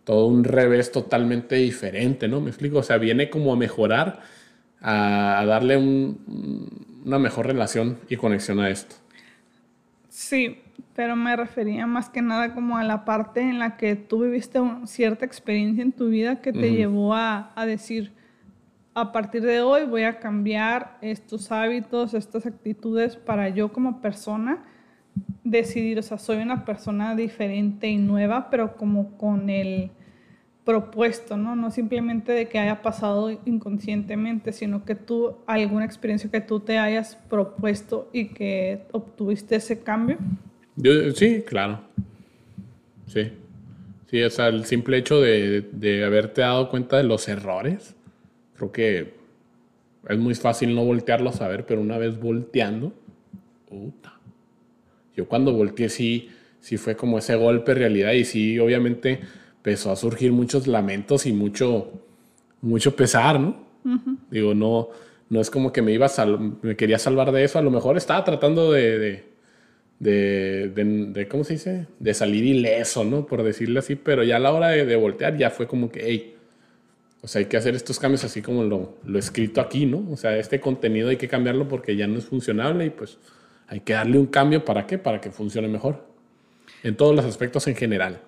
todo 0.05 0.27
un 0.27 0.45
revés 0.45 0.93
totalmente 0.93 1.57
diferente, 1.57 2.29
¿no? 2.29 2.41
Me 2.41 2.51
explico, 2.51 2.79
o 2.79 2.83
sea, 2.83 2.99
viene 2.99 3.29
como 3.29 3.53
a 3.53 3.57
mejorar, 3.57 4.21
a, 4.81 5.45
darle 5.47 5.77
un 5.77 6.92
una 7.05 7.19
mejor 7.19 7.47
relación 7.47 7.99
y 8.09 8.17
conexión 8.17 8.61
a 8.61 8.71
esto. 8.71 8.97
Sí, 10.09 10.59
pero 10.95 11.17
me 11.17 11.35
refería 11.37 11.87
más 11.87 12.11
que 12.11 12.23
nada 12.23 12.55
como 12.55 12.77
a 12.77 12.85
la 12.85 13.05
parte 13.05 13.41
en 13.41 13.59
la 13.59 13.77
que 13.77 13.97
tú 13.97 14.25
viviste 14.25 14.61
cierta 14.85 15.25
experiencia 15.25 15.83
en 15.83 15.93
tu 15.93 16.09
vida 16.09 16.41
que 16.41 16.53
te 16.53 16.73
llevó 16.73 17.15
a, 17.15 17.51
a, 17.55 17.65
decir, 17.65 18.13
a 18.95 19.11
partir 19.11 19.43
de 19.43 19.63
hoy 19.63 19.87
voy 19.87 20.03
a 20.03 20.19
cambiar 20.19 20.99
estos 21.01 21.51
hábitos, 21.51 22.13
estas 22.13 22.45
actitudes 22.45 23.17
para 23.17 23.49
yo 23.49 23.73
como 23.73 24.01
persona 24.03 24.65
decidir, 25.45 25.99
o 25.99 26.03
sea, 26.03 26.19
soy 26.19 26.39
una 26.39 26.65
persona 26.65 27.15
diferente 27.15 27.89
y 27.89 27.97
nueva, 27.97 28.51
pero 28.51 28.77
como 28.77 29.17
con 29.17 29.51
el 29.51 29.91
propuesto, 30.65 31.37
¿no? 31.37 31.57
No 31.57 31.71
simplemente 31.71 32.33
de 32.33 32.49
que 32.49 32.59
haya 32.59 32.83
pasado 32.83 33.31
inconscientemente, 33.45 34.53
sino 34.53 34.85
que 34.85 34.95
tú, 34.95 35.37
alguna 35.47 35.85
experiencia 35.85 36.31
que 36.31 36.41
tú 36.41 36.61
te 36.61 36.79
hayas 36.79 37.17
propuesto 37.29 38.09
y 38.13 38.29
que 38.29 38.83
obtuviste 38.93 39.57
ese 39.57 39.81
cambio. 39.81 40.19
sí, 41.15 41.43
claro. 41.47 41.81
Sí. 43.07 43.33
Sí, 44.07 44.23
o 44.23 44.31
sea, 44.31 44.49
el 44.49 44.67
simple 44.67 44.99
hecho 44.99 45.21
de, 45.21 45.63
de 45.73 46.05
haberte 46.05 46.43
dado 46.43 46.69
cuenta 46.69 46.99
de 46.99 47.05
los 47.05 47.29
errores, 47.29 47.97
creo 48.57 48.71
que 48.71 49.15
es 50.09 50.19
muy 50.19 50.35
fácil 50.35 50.75
no 50.75 50.85
voltearlos 50.85 51.41
a 51.41 51.49
ver, 51.49 51.65
pero 51.65 51.81
una 51.81 51.97
vez 51.99 52.21
volteando, 52.21 52.93
puta. 53.69 54.19
Yo 55.17 55.27
cuando 55.27 55.53
volteé 55.53 55.89
sí, 55.89 56.29
sí 56.61 56.77
fue 56.77 56.95
como 56.95 57.19
ese 57.19 57.37
golpe 57.37 57.75
realidad 57.75 58.13
y 58.13 58.25
sí, 58.25 58.59
obviamente 58.59 59.21
empezó 59.63 59.93
a 59.93 59.97
surgir 59.97 60.33
muchos 60.33 60.67
lamentos 60.67 61.25
y 61.25 61.33
mucho, 61.33 61.93
mucho 62.63 62.97
pesar, 62.97 63.39
¿no? 63.39 63.63
Digo, 64.29 64.55
no, 64.55 64.89
no 65.31 65.41
es 65.41 65.51
como 65.51 65.73
que 65.73 65.83
me 65.83 65.93
iba 65.93 66.07
a 66.07 66.27
me 66.63 66.75
quería 66.75 66.99
salvar 66.99 67.31
de 67.31 67.45
eso, 67.45 67.61
a 67.61 67.63
lo 67.63 67.71
mejor 67.71 67.97
estaba 67.97 68.25
tratando 68.25 68.73
de, 68.73 69.23
de, 70.01 70.69
de, 70.69 71.29
¿cómo 71.29 71.45
se 71.45 71.53
dice? 71.53 71.87
De 72.01 72.13
salir 72.13 72.45
ileso, 72.45 73.05
¿no? 73.05 73.25
Por 73.25 73.45
decirle 73.45 73.79
así, 73.79 73.95
pero 73.95 74.25
ya 74.25 74.37
a 74.37 74.41
la 74.41 74.53
hora 74.53 74.71
de, 74.71 74.97
voltear 74.97 75.37
ya 75.37 75.51
fue 75.51 75.69
como 75.69 75.93
que, 75.93 76.01
hey, 76.05 76.35
o 77.21 77.29
sea, 77.29 77.39
hay 77.39 77.47
que 77.47 77.57
hacer 77.57 77.77
estos 77.77 78.01
cambios 78.01 78.25
así 78.25 78.43
como 78.43 78.65
lo, 78.65 78.97
lo 79.05 79.19
escrito 79.21 79.61
aquí, 79.61 79.87
¿no? 79.87 80.05
O 80.11 80.17
sea, 80.17 80.37
este 80.39 80.59
contenido 80.59 81.09
hay 81.09 81.19
que 81.19 81.29
cambiarlo 81.29 81.69
porque 81.69 81.95
ya 81.95 82.09
no 82.09 82.19
es 82.19 82.25
funcionable 82.25 82.87
y 82.87 82.91
pues 82.91 83.17
hay 83.69 83.79
que 83.79 83.93
darle 83.93 84.19
un 84.19 84.27
cambio 84.27 84.65
para 84.65 84.89
qué? 84.89 84.99
Para 84.99 85.21
que 85.21 85.31
funcione 85.31 85.69
mejor. 85.69 86.05
En 86.83 86.97
todos 86.97 87.15
los 87.15 87.25
aspectos 87.25 87.69
en 87.69 87.77
general. 87.77 88.21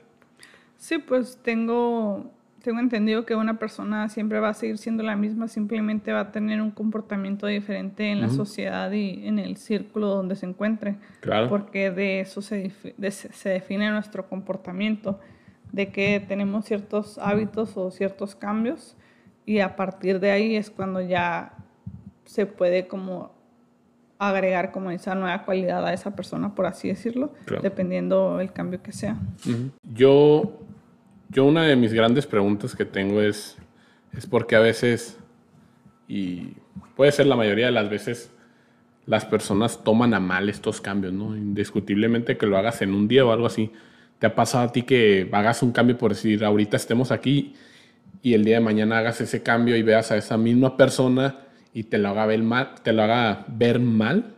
Sí, 0.85 0.99
pues 0.99 1.39
tengo, 1.43 2.31
tengo 2.63 2.79
entendido 2.79 3.25
que 3.25 3.35
una 3.35 3.59
persona 3.59 4.11
siempre 4.11 4.39
va 4.39 4.51
a 4.51 4.55
seguir 4.55 4.77
siendo 4.77 5.03
la 5.03 5.17
misma, 5.17 5.49
simplemente 5.49 6.13
va 6.13 6.21
a 6.21 6.31
tener 6.31 6.61
un 6.61 6.73
comportamiento 6.73 7.47
diferente 7.47 8.11
en 8.11 8.21
la 8.21 8.29
sociedad 8.29 8.93
y 8.93 9.27
en 9.27 9.39
el 9.39 9.57
círculo 9.57 10.09
donde 10.09 10.37
se 10.37 10.45
encuentre. 10.45 10.97
Claro. 11.21 11.49
Porque 11.49 11.91
de 11.91 12.21
eso 12.21 12.43
se, 12.43 12.71
se 13.09 13.49
define 13.49 13.91
nuestro 13.93 14.29
comportamiento, 14.29 15.19
de 15.73 15.89
que 15.89 16.23
tenemos 16.29 16.67
ciertos 16.67 17.17
hábitos 17.17 17.79
o 17.79 17.91
ciertos 17.91 18.35
cambios 18.35 18.95
y 19.47 19.61
a 19.61 19.77
partir 19.77 20.21
de 20.21 20.33
ahí 20.33 20.55
es 20.55 20.69
cuando 20.69 21.01
ya 21.01 21.55
se 22.27 22.45
puede 22.45 22.89
como 22.89 23.33
agregar 24.19 24.71
como 24.71 24.91
esa 24.91 25.15
nueva 25.15 25.47
cualidad 25.47 25.87
a 25.87 25.95
esa 25.95 26.15
persona, 26.15 26.55
por 26.55 26.67
así 26.67 26.89
decirlo, 26.89 27.33
dependiendo 27.63 28.39
el 28.41 28.53
cambio 28.53 28.83
que 28.83 28.93
sea. 28.93 29.17
Yo 29.83 30.61
yo 31.35 31.45
una 31.45 31.65
de 31.65 31.75
mis 31.75 31.93
grandes 31.93 32.27
preguntas 32.27 32.77
que 32.77 32.85
tengo 32.85 33.21
es, 33.21 33.57
es 34.17 34.25
porque 34.27 34.55
a 34.55 34.61
veces, 34.61 35.19
y 36.07 36.53
puede 36.95 37.11
ser 37.11 37.27
la 37.27 37.35
mayoría 37.35 37.67
de 37.67 37.73
las 37.73 37.91
veces, 37.91 38.31
las 39.05 39.25
personas 39.27 39.83
toman 39.83 40.15
a 40.15 40.21
mal 40.21 40.49
estos 40.49 40.81
cambios, 40.81 41.13
¿no? 41.13 41.37
Indiscutiblemente 41.37 42.39
que 42.39 42.47
lo 42.47 42.57
hagas 42.57 42.81
en 42.83 42.95
un 42.95 43.09
día 43.09 43.27
o 43.27 43.33
algo 43.33 43.47
así. 43.47 43.73
¿Te 44.21 44.29
ha 44.29 44.35
pasado 44.35 44.69
a 44.69 44.73
ti 44.73 44.83
que 44.83 45.29
hagas 45.33 45.63
un 45.63 45.73
cambio 45.73 45.99
por 45.99 46.13
decir, 46.13 46.45
ahorita 46.45 46.77
estemos 46.77 47.11
aquí 47.11 47.55
y 48.23 48.35
el 48.35 48.45
día 48.45 48.57
de 48.57 48.61
mañana 48.61 48.99
hagas 48.99 49.21
ese 49.21 49.43
cambio 49.43 49.77
y 49.77 49.83
veas 49.83 50.13
a 50.13 50.17
esa 50.17 50.39
misma 50.39 50.77
persona 50.77 51.41
y 51.75 51.83
te 51.83 51.99
lo 51.99 52.11
haga 52.11 52.27
ver 52.27 52.45
mal? 52.45 52.77
Te 52.85 52.93
lo 52.93 53.03
haga 53.03 53.45
ver 53.49 53.81
mal? 53.81 54.37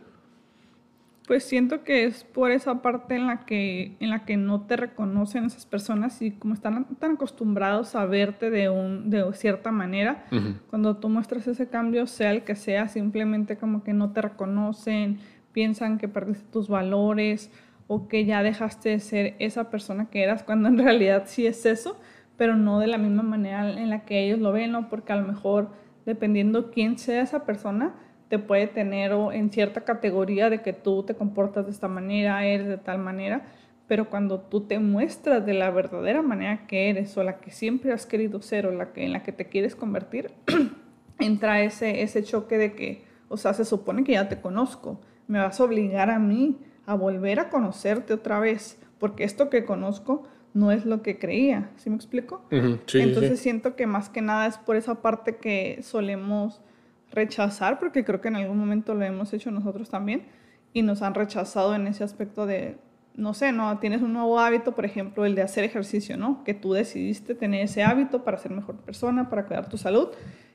Pues 1.27 1.43
siento 1.43 1.83
que 1.83 2.05
es 2.05 2.23
por 2.23 2.51
esa 2.51 2.81
parte 2.81 3.15
en 3.15 3.27
la 3.27 3.45
que, 3.45 3.97
en 3.99 4.09
la 4.09 4.23
que 4.23 4.37
no 4.37 4.61
te 4.61 4.77
reconocen 4.77 5.43
esas 5.43 5.65
personas 5.65 6.21
y 6.21 6.31
como 6.31 6.53
están 6.53 6.85
tan 6.99 7.15
acostumbrados 7.15 7.95
a 7.95 8.05
verte 8.05 8.49
de, 8.49 8.69
un, 8.69 9.09
de 9.09 9.33
cierta 9.33 9.69
manera, 9.69 10.25
cuando 10.69 10.95
tú 10.95 11.09
muestras 11.09 11.45
ese 11.45 11.67
cambio, 11.67 12.07
sea 12.07 12.31
el 12.31 12.43
que 12.43 12.55
sea, 12.55 12.87
simplemente 12.87 13.57
como 13.57 13.83
que 13.83 13.91
no 13.91 14.13
te 14.13 14.21
reconocen, 14.21 15.19
piensan 15.51 15.97
que 15.97 16.07
perdiste 16.07 16.45
tus 16.49 16.69
valores 16.69 17.51
o 17.87 18.07
que 18.07 18.23
ya 18.23 18.41
dejaste 18.41 18.89
de 18.89 18.99
ser 19.01 19.35
esa 19.39 19.69
persona 19.69 20.09
que 20.09 20.23
eras, 20.23 20.43
cuando 20.43 20.69
en 20.69 20.77
realidad 20.83 21.23
sí 21.25 21.45
es 21.45 21.65
eso, 21.65 21.99
pero 22.37 22.55
no 22.55 22.79
de 22.79 22.87
la 22.87 22.97
misma 22.97 23.23
manera 23.23 23.69
en 23.69 23.89
la 23.89 24.05
que 24.05 24.23
ellos 24.23 24.39
lo 24.39 24.53
ven, 24.53 24.71
¿no? 24.71 24.87
Porque 24.87 25.11
a 25.11 25.17
lo 25.17 25.27
mejor, 25.27 25.71
dependiendo 26.05 26.71
quién 26.71 26.97
sea 26.97 27.21
esa 27.21 27.43
persona, 27.43 27.95
te 28.29 28.39
puede 28.39 28.67
tener 28.67 29.11
en 29.11 29.51
cierta 29.51 29.81
categoría 29.81 30.49
de 30.49 30.61
que 30.61 30.73
tú 30.73 31.03
te 31.03 31.15
comportas 31.15 31.65
de 31.65 31.71
esta 31.71 31.87
manera, 31.87 32.45
eres 32.45 32.67
de 32.67 32.77
tal 32.77 32.99
manera, 32.99 33.45
pero 33.87 34.09
cuando 34.09 34.41
tú 34.41 34.61
te 34.61 34.79
muestras 34.79 35.45
de 35.45 35.53
la 35.53 35.71
verdadera 35.71 36.21
manera 36.21 36.67
que 36.67 36.89
eres 36.89 37.15
o 37.17 37.23
la 37.23 37.37
que 37.39 37.51
siempre 37.51 37.93
has 37.93 38.05
querido 38.05 38.41
ser 38.41 38.67
o 38.67 38.71
la 38.71 38.91
que, 38.91 39.05
en 39.05 39.13
la 39.13 39.23
que 39.23 39.31
te 39.31 39.45
quieres 39.45 39.75
convertir, 39.75 40.31
entra 41.19 41.61
ese, 41.61 42.01
ese 42.01 42.23
choque 42.23 42.57
de 42.57 42.73
que, 42.73 43.05
o 43.29 43.37
sea, 43.37 43.53
se 43.53 43.63
supone 43.63 44.03
que 44.03 44.13
ya 44.13 44.27
te 44.27 44.41
conozco, 44.41 44.99
me 45.27 45.39
vas 45.39 45.59
a 45.59 45.63
obligar 45.63 46.09
a 46.09 46.19
mí 46.19 46.57
a 46.85 46.95
volver 46.95 47.39
a 47.39 47.49
conocerte 47.49 48.13
otra 48.13 48.39
vez, 48.39 48.79
porque 48.99 49.23
esto 49.23 49.49
que 49.49 49.65
conozco 49.65 50.23
no 50.53 50.71
es 50.71 50.85
lo 50.85 51.01
que 51.01 51.19
creía, 51.19 51.69
¿sí 51.77 51.89
me 51.89 51.95
explico? 51.95 52.43
Entonces 52.49 53.39
siento 53.39 53.75
que 53.75 53.87
más 53.87 54.09
que 54.09 54.21
nada 54.21 54.47
es 54.47 54.57
por 54.57 54.75
esa 54.75 55.01
parte 55.01 55.37
que 55.37 55.79
solemos 55.83 56.61
rechazar, 57.11 57.79
porque 57.79 58.03
creo 58.03 58.21
que 58.21 58.27
en 58.27 58.35
algún 58.35 58.57
momento 58.57 58.93
lo 58.93 59.03
hemos 59.05 59.33
hecho 59.33 59.51
nosotros 59.51 59.89
también, 59.89 60.23
y 60.73 60.81
nos 60.81 61.01
han 61.01 61.13
rechazado 61.13 61.75
en 61.75 61.87
ese 61.87 62.03
aspecto 62.03 62.45
de, 62.45 62.77
no 63.15 63.33
sé, 63.33 63.51
no, 63.51 63.79
tienes 63.79 64.01
un 64.01 64.13
nuevo 64.13 64.39
hábito, 64.39 64.75
por 64.75 64.85
ejemplo, 64.85 65.25
el 65.25 65.35
de 65.35 65.41
hacer 65.41 65.63
ejercicio, 65.63 66.17
¿no? 66.17 66.43
Que 66.43 66.53
tú 66.53 66.73
decidiste 66.73 67.35
tener 67.35 67.61
ese 67.61 67.83
hábito 67.83 68.23
para 68.23 68.37
ser 68.37 68.51
mejor 68.51 68.75
persona, 68.77 69.29
para 69.29 69.45
cuidar 69.45 69.69
tu 69.69 69.77
salud, 69.77 70.09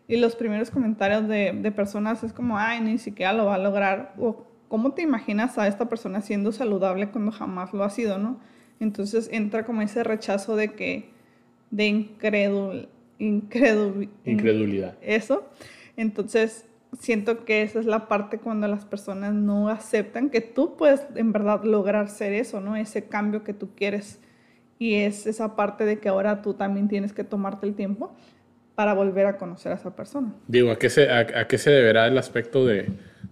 y 0.09 0.17
los 0.17 0.37
primeros 0.37 0.71
comentarios 0.71 1.27
de, 1.29 1.53
de 1.53 1.73
personas 1.73 2.23
es 2.23 2.33
como, 2.33 2.59
ay, 2.59 2.81
ni 2.81 2.99
siquiera 2.99 3.33
lo 3.33 3.47
va 3.47 3.55
a 3.55 3.59
lograr, 3.59 4.15
o 4.19 4.47
¿cómo 4.69 4.93
te 4.93 5.03
imaginas 5.03 5.59
a 5.59 5.69
esta 5.69 5.89
persona 5.89 6.23
siendo 6.23 6.51
saludable 6.51 7.09
cuando 7.11 7.31
jamás 7.31 7.73
lo 7.73 7.85
ha 7.85 7.91
sido, 7.91 8.19
¿no? 8.19 8.41
Entonces 8.81 9.29
entra 9.31 9.65
como 9.65 9.83
ese 9.83 10.03
rechazo 10.03 10.57
de 10.57 10.73
que, 10.73 11.11
de 11.71 11.87
incredul, 11.87 12.89
incredul, 13.19 14.09
incredulidad. 14.25 14.97
Eso. 15.03 15.45
Entonces, 15.97 16.67
siento 16.99 17.45
que 17.45 17.63
esa 17.63 17.81
es 17.81 17.87
la 17.87 18.09
parte 18.09 18.39
cuando 18.39 18.69
las 18.69 18.85
personas 18.85 19.35
no 19.35 19.69
aceptan 19.69 20.31
que 20.31 20.41
tú 20.41 20.77
puedes 20.77 21.03
en 21.15 21.33
verdad 21.33 21.65
lograr 21.65 22.09
ser 22.09 22.33
eso, 22.33 22.61
¿no? 22.61 22.77
Ese 22.77 23.05
cambio 23.05 23.45
que 23.45 23.55
tú 23.55 23.75
quieres. 23.75 24.21
Y 24.79 24.97
es 24.97 25.27
esa 25.27 25.55
parte 25.57 25.85
de 25.85 25.99
que 25.99 26.09
ahora 26.09 26.43
tú 26.43 26.55
también 26.55 26.89
tienes 26.89 27.13
que 27.13 27.25
tomarte 27.25 27.67
el 27.67 27.75
tiempo 27.75 28.15
para 28.75 28.95
volver 28.95 29.27
a 29.27 29.37
conocer 29.37 29.73
a 29.73 29.77
esa 29.77 29.95
persona. 29.95 30.35
Digo, 30.49 30.71
¿a 30.71 30.79
qué 30.79 30.91
se, 30.91 31.11
a, 31.11 31.47
qué 31.47 31.59
se 31.59 31.71
deberá 31.71 32.07
el 32.07 32.19
aspecto 32.19 32.67
de, 32.67 32.89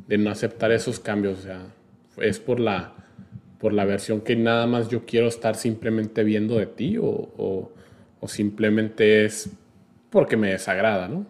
de, 0.06 0.18
no 0.18 0.30
aceptar 0.30 0.70
esos 0.70 1.00
cambios? 1.00 1.40
O 1.40 1.42
sea, 1.42 1.66
¿es 2.18 2.38
por 2.38 2.60
la, 2.60 2.92
por 3.58 3.72
la 3.72 3.84
versión 3.84 4.20
que 4.20 4.36
nada 4.36 4.66
más 4.66 4.88
yo 4.88 5.04
quiero 5.06 5.26
estar 5.26 5.56
simplemente 5.56 6.22
viendo 6.24 6.56
de 6.56 6.66
ti 6.66 6.98
o, 6.98 7.04
o, 7.04 7.72
o 8.20 8.28
simplemente 8.28 9.24
es 9.24 9.50
porque 10.10 10.36
me 10.36 10.50
desagrada, 10.50 11.08
¿no? 11.08 11.26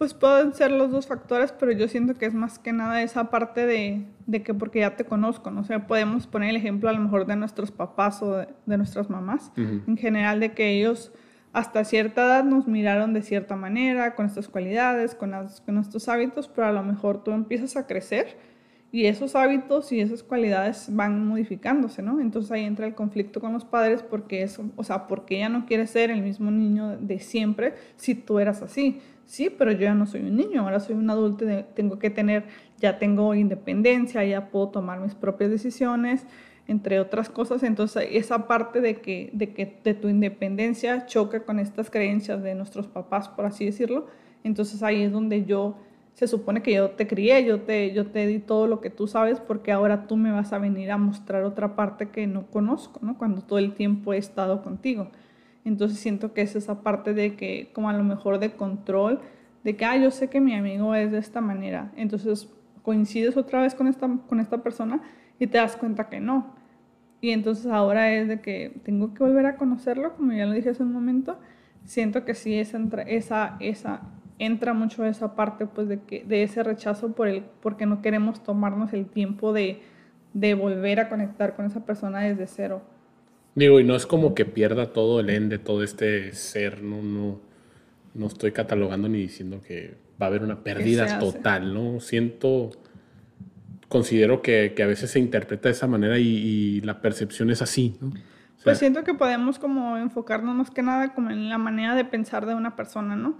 Pues 0.00 0.14
pueden 0.14 0.54
ser 0.54 0.70
los 0.70 0.90
dos 0.90 1.06
factores, 1.06 1.52
pero 1.52 1.72
yo 1.72 1.86
siento 1.86 2.14
que 2.14 2.24
es 2.24 2.32
más 2.32 2.58
que 2.58 2.72
nada 2.72 3.02
esa 3.02 3.28
parte 3.28 3.66
de, 3.66 4.06
de 4.26 4.42
que 4.42 4.54
porque 4.54 4.78
ya 4.80 4.96
te 4.96 5.04
conozco, 5.04 5.50
¿no? 5.50 5.60
O 5.60 5.64
sea, 5.64 5.86
podemos 5.86 6.26
poner 6.26 6.48
el 6.48 6.56
ejemplo 6.56 6.88
a 6.88 6.94
lo 6.94 7.00
mejor 7.00 7.26
de 7.26 7.36
nuestros 7.36 7.70
papás 7.70 8.22
o 8.22 8.38
de, 8.38 8.76
nuestras 8.78 9.10
mamás, 9.10 9.52
en 9.58 9.98
general 9.98 10.40
de 10.40 10.52
que 10.54 10.70
ellos 10.70 11.12
hasta 11.52 11.84
cierta 11.84 12.24
edad 12.24 12.44
nos 12.44 12.66
miraron 12.66 13.12
de 13.12 13.20
cierta 13.20 13.56
manera, 13.56 14.14
con 14.14 14.24
estas 14.24 14.48
cualidades, 14.48 15.14
con, 15.14 15.32
con 15.66 15.74
nuestros 15.74 16.08
hábitos, 16.08 16.48
pero 16.48 16.68
a 16.68 16.72
lo 16.72 16.82
mejor 16.82 17.22
tú 17.22 17.32
empiezas 17.32 17.76
a 17.76 17.86
crecer 17.86 18.38
y 18.92 19.04
esos 19.04 19.36
hábitos 19.36 19.92
y 19.92 20.00
esas 20.00 20.22
cualidades 20.22 20.88
van 20.88 21.26
modificándose, 21.26 22.00
¿no? 22.00 22.20
Entonces 22.20 22.50
ahí 22.52 22.64
entra 22.64 22.86
el 22.86 22.94
conflicto 22.94 23.38
con 23.38 23.52
los 23.52 23.66
padres 23.66 24.02
porque 24.02 24.44
eso, 24.44 24.64
o 24.76 24.82
sea, 24.82 25.06
porque 25.06 25.36
ella 25.36 25.50
no 25.50 25.66
quiere 25.66 25.86
ser 25.86 26.10
el 26.10 26.22
mismo 26.22 26.50
niño 26.50 26.96
de 26.96 27.18
siempre 27.18 27.74
si 27.96 28.14
tú 28.14 28.38
eras 28.38 28.62
así 28.62 29.02
sí, 29.30 29.48
pero 29.48 29.70
yo 29.70 29.82
ya 29.82 29.94
no 29.94 30.06
soy 30.06 30.22
un 30.22 30.36
niño, 30.36 30.62
ahora 30.62 30.80
soy 30.80 30.96
un 30.96 31.08
adulto, 31.08 31.44
tengo 31.74 32.00
que 32.00 32.10
tener, 32.10 32.46
ya 32.78 32.98
tengo 32.98 33.32
independencia, 33.36 34.24
ya 34.24 34.50
puedo 34.50 34.70
tomar 34.70 34.98
mis 34.98 35.14
propias 35.14 35.50
decisiones, 35.50 36.26
entre 36.66 36.98
otras 36.98 37.30
cosas. 37.30 37.62
Entonces, 37.62 38.08
esa 38.10 38.48
parte 38.48 38.80
de 38.80 38.96
que, 38.96 39.30
de 39.32 39.54
que 39.54 39.78
de 39.84 39.94
tu 39.94 40.08
independencia 40.08 41.06
choca 41.06 41.44
con 41.44 41.60
estas 41.60 41.90
creencias 41.90 42.42
de 42.42 42.56
nuestros 42.56 42.88
papás, 42.88 43.28
por 43.28 43.46
así 43.46 43.64
decirlo. 43.64 44.08
Entonces, 44.42 44.82
ahí 44.82 45.02
es 45.02 45.12
donde 45.12 45.44
yo 45.44 45.76
se 46.14 46.26
supone 46.26 46.60
que 46.60 46.74
yo 46.74 46.90
te 46.90 47.06
crié, 47.06 47.44
yo 47.44 47.60
te, 47.60 47.92
yo 47.92 48.08
te 48.08 48.26
di 48.26 48.40
todo 48.40 48.66
lo 48.66 48.80
que 48.80 48.90
tú 48.90 49.06
sabes 49.06 49.38
porque 49.38 49.70
ahora 49.70 50.08
tú 50.08 50.16
me 50.16 50.32
vas 50.32 50.52
a 50.52 50.58
venir 50.58 50.90
a 50.90 50.98
mostrar 50.98 51.44
otra 51.44 51.76
parte 51.76 52.08
que 52.08 52.26
no 52.26 52.46
conozco, 52.50 52.98
¿no? 53.00 53.16
Cuando 53.16 53.42
todo 53.42 53.60
el 53.60 53.74
tiempo 53.74 54.12
he 54.12 54.18
estado 54.18 54.60
contigo. 54.62 55.08
Entonces 55.64 55.98
siento 55.98 56.32
que 56.32 56.42
es 56.42 56.56
esa 56.56 56.82
parte 56.82 57.14
de 57.14 57.36
que, 57.36 57.70
como 57.72 57.88
a 57.88 57.92
lo 57.92 58.04
mejor 58.04 58.38
de 58.38 58.52
control, 58.52 59.20
de 59.64 59.76
que, 59.76 59.84
ah, 59.84 59.96
yo 59.96 60.10
sé 60.10 60.28
que 60.28 60.40
mi 60.40 60.54
amigo 60.54 60.94
es 60.94 61.12
de 61.12 61.18
esta 61.18 61.40
manera. 61.40 61.92
Entonces 61.96 62.48
coincides 62.82 63.36
otra 63.36 63.62
vez 63.62 63.74
con 63.74 63.86
esta, 63.86 64.08
con 64.28 64.40
esta 64.40 64.62
persona 64.62 65.02
y 65.38 65.46
te 65.46 65.58
das 65.58 65.76
cuenta 65.76 66.08
que 66.08 66.20
no. 66.20 66.54
Y 67.20 67.30
entonces 67.30 67.66
ahora 67.66 68.12
es 68.12 68.28
de 68.28 68.40
que 68.40 68.80
tengo 68.84 69.12
que 69.12 69.22
volver 69.22 69.46
a 69.46 69.56
conocerlo, 69.56 70.16
como 70.16 70.32
ya 70.32 70.46
lo 70.46 70.52
dije 70.52 70.70
hace 70.70 70.82
un 70.82 70.92
momento. 70.92 71.38
Siento 71.84 72.24
que 72.24 72.34
sí, 72.34 72.54
esa, 72.54 72.78
esa, 73.06 73.56
esa 73.60 74.00
entra 74.38 74.72
mucho 74.72 75.04
esa 75.04 75.36
parte 75.36 75.66
pues 75.66 75.88
de, 75.88 76.00
que, 76.00 76.24
de 76.24 76.42
ese 76.42 76.62
rechazo 76.62 77.12
por 77.12 77.28
el, 77.28 77.44
porque 77.60 77.84
no 77.84 78.00
queremos 78.00 78.42
tomarnos 78.42 78.92
el 78.94 79.06
tiempo 79.06 79.52
de, 79.52 79.82
de 80.32 80.54
volver 80.54 80.98
a 80.98 81.08
conectar 81.10 81.54
con 81.54 81.66
esa 81.66 81.84
persona 81.84 82.20
desde 82.20 82.46
cero. 82.46 82.82
Digo, 83.54 83.80
y 83.80 83.84
no 83.84 83.96
es 83.96 84.06
como 84.06 84.34
que 84.34 84.44
pierda 84.44 84.92
todo 84.92 85.20
el 85.20 85.30
ende, 85.30 85.58
todo 85.58 85.82
este 85.82 86.32
ser, 86.32 86.82
no, 86.82 87.02
no, 87.02 87.40
no 88.14 88.26
estoy 88.26 88.52
catalogando 88.52 89.08
ni 89.08 89.18
diciendo 89.18 89.60
que 89.66 89.96
va 90.20 90.26
a 90.26 90.28
haber 90.28 90.42
una 90.42 90.62
pérdida 90.62 91.18
total, 91.18 91.74
¿no? 91.74 92.00
Siento, 92.00 92.70
considero 93.88 94.42
que, 94.42 94.72
que, 94.76 94.82
a 94.82 94.86
veces 94.86 95.10
se 95.10 95.18
interpreta 95.18 95.68
de 95.68 95.72
esa 95.72 95.86
manera 95.86 96.18
y, 96.18 96.80
la 96.82 97.00
percepción 97.00 97.50
es 97.50 97.62
así, 97.62 97.96
¿no? 98.00 98.12
pues 98.62 98.78
siento 98.78 99.04
que 99.04 99.14
podemos 99.14 99.58
como 99.58 99.96
enfocarnos 99.96 100.54
más 100.54 100.70
que 100.70 100.82
nada 100.82 101.14
como 101.14 101.30
en 101.30 101.48
la 101.48 101.56
manera 101.56 101.94
de 101.94 102.04
pensar 102.04 102.44
de 102.44 102.54
una 102.54 102.76
persona, 102.76 103.16
¿no? 103.16 103.38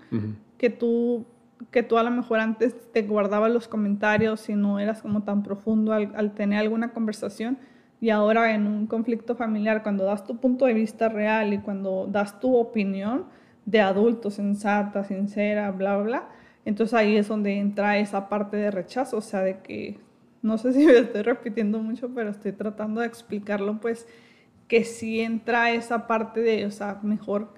que 0.56 0.70
tú 0.70 1.26
que 1.70 1.82
tú 1.82 1.98
a 1.98 2.02
lo 2.02 2.10
mejor 2.10 2.40
antes 2.40 2.74
te 2.92 3.02
guardabas 3.02 3.52
los 3.52 3.68
comentarios 3.68 4.48
y 4.48 4.54
no 4.54 4.78
eras 4.78 5.02
como 5.02 5.22
tan 5.22 5.42
profundo 5.42 5.92
al, 5.92 6.32
tener 6.32 6.58
alguna 6.58 6.92
conversación 6.92 7.58
y 8.00 8.10
ahora 8.10 8.54
en 8.54 8.66
un 8.66 8.86
conflicto 8.86 9.36
familiar 9.36 9.82
cuando 9.82 10.04
das 10.04 10.26
tu 10.26 10.38
punto 10.38 10.66
de 10.66 10.74
vista 10.74 11.08
real 11.08 11.52
y 11.52 11.58
cuando 11.58 12.06
das 12.06 12.40
tu 12.40 12.56
opinión 12.56 13.26
de 13.66 13.80
adulto 13.80 14.30
sensata, 14.30 15.04
sincera, 15.04 15.70
bla, 15.70 15.98
bla, 15.98 16.28
entonces 16.64 16.94
ahí 16.94 17.16
es 17.16 17.28
donde 17.28 17.58
entra 17.58 17.98
esa 17.98 18.28
parte 18.28 18.56
de 18.56 18.70
rechazo, 18.70 19.18
o 19.18 19.20
sea, 19.20 19.40
de 19.42 19.58
que 19.60 19.98
no 20.42 20.58
sé 20.58 20.72
si 20.74 20.86
me 20.86 20.98
estoy 20.98 21.22
repitiendo 21.22 21.78
mucho, 21.78 22.10
pero 22.14 22.30
estoy 22.30 22.52
tratando 22.52 23.00
de 23.00 23.06
explicarlo, 23.06 23.80
pues 23.80 24.06
que 24.66 24.84
sí 24.84 25.20
entra 25.20 25.72
esa 25.72 26.06
parte 26.06 26.40
de, 26.40 26.64
o 26.64 26.70
sea, 26.70 27.00
mejor 27.02 27.52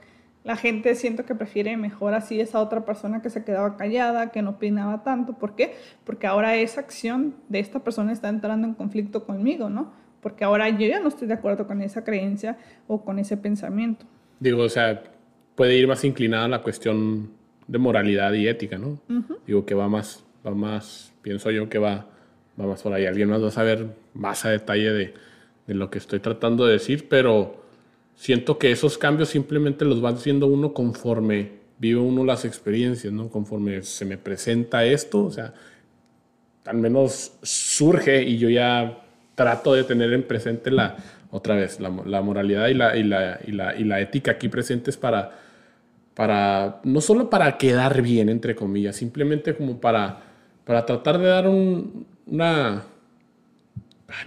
la 0.45 0.57
gente 0.57 0.95
siento 0.97 1.25
que 1.25 1.35
prefiere 1.35 1.77
mejor 1.77 2.15
así 2.15 2.41
esa 2.41 2.61
otra 2.61 2.85
persona 2.85 3.23
que 3.23 3.31
se 3.31 3.45
quedaba 3.45 3.77
callada, 3.77 4.33
que 4.33 4.43
no 4.43 4.51
opinaba 4.51 5.05
tanto. 5.05 5.35
¿Por 5.35 5.55
qué? 5.55 5.75
Porque 6.05 6.27
ahora 6.27 6.57
esa 6.57 6.81
acción 6.81 7.37
de 7.49 7.61
esta 7.61 7.81
persona 7.81 8.13
está 8.13 8.29
entrando 8.29 8.67
en 8.67 8.75
conflicto 8.75 9.25
conmigo, 9.25 9.71
¿no? 9.71 9.93
Porque 10.23 10.45
ahora 10.45 10.69
yo 10.71 10.87
ya 10.87 11.01
no 11.01 11.09
estoy 11.09 11.27
de 11.27 11.35
acuerdo 11.35 11.67
con 11.67 11.83
esa 11.83 12.05
creencia 12.05 12.57
o 12.87 13.05
con 13.05 13.19
ese 13.19 13.37
pensamiento. 13.37 14.07
Digo, 14.39 14.63
o 14.63 14.69
sea, 14.69 15.03
puede 15.57 15.77
ir 15.77 15.89
más 15.89 16.05
inclinada 16.05 16.45
a 16.45 16.49
la 16.49 16.63
cuestión 16.63 17.33
de 17.67 17.79
moralidad 17.79 18.33
y 18.33 18.47
ética, 18.47 18.79
¿no? 18.79 19.01
Digo 19.47 19.67
que 19.67 19.75
va 19.75 19.89
más, 19.89 20.25
va 20.47 20.53
más, 20.53 21.13
pienso 21.23 21.51
yo 21.51 21.69
que 21.69 21.79
va, 21.79 22.07
va 22.59 22.67
más 22.67 22.83
por 22.83 22.93
ahí. 22.93 23.05
Alguien 23.05 23.29
más 23.31 23.43
va 23.43 23.49
a 23.49 23.53
saber 23.53 23.87
más 24.15 24.45
a 24.45 24.51
detalle 24.51 24.93
de, 24.93 25.15
de 25.67 25.75
lo 25.75 25.91
que 25.91 25.99
estoy 25.99 26.21
tratando 26.21 26.67
de 26.67 26.75
decir, 26.75 27.09
pero 27.09 27.65
siento 28.15 28.59
que 28.59 28.71
esos 28.71 28.99
cambios 28.99 29.29
simplemente 29.31 29.85
los 29.85 30.05
va 30.05 30.11
haciendo 30.11 30.47
uno 30.47 30.73
conforme 30.73 31.63
vive 31.79 31.99
uno 31.99 32.25
las 32.25 32.45
experiencias, 32.45 33.13
¿no? 33.13 33.29
Conforme 33.29 33.83
se 33.83 34.05
me 34.05 34.17
presenta 34.17 34.85
esto, 34.85 35.25
o 35.25 35.31
sea, 35.33 35.53
al 36.65 36.77
menos 36.77 37.33
surge 37.43 38.23
y 38.23 38.39
yo 38.39 38.49
ya 38.49 39.02
trato 39.35 39.75
de 39.75 39.85
tener 39.85 40.13
en 40.13 40.23
presente 40.23 40.71
la, 40.71 40.97
otra 41.31 41.57
vez, 41.57 41.79
la, 41.81 41.91
moralidad 41.91 42.69
y 42.69 42.75
la, 42.75 42.97
y 42.97 43.03
la, 43.03 43.39
y, 43.45 43.53
la, 43.53 43.77
y 43.77 43.85
la, 43.85 44.01
ética 44.01 44.33
aquí 44.33 44.49
presentes 44.49 44.97
para, 44.97 45.31
para, 46.15 46.81
no 46.85 47.01
solo 47.01 47.31
para 47.31 47.57
quedar 47.59 48.03
bien, 48.03 48.29
entre 48.29 48.55
comillas, 48.55 48.97
simplemente 48.97 49.55
como 49.55 49.81
para, 49.81 50.21
para 50.65 50.85
tratar 50.85 51.19
de 51.19 51.27
dar 51.27 51.49
un, 51.49 52.07
una, 52.27 52.85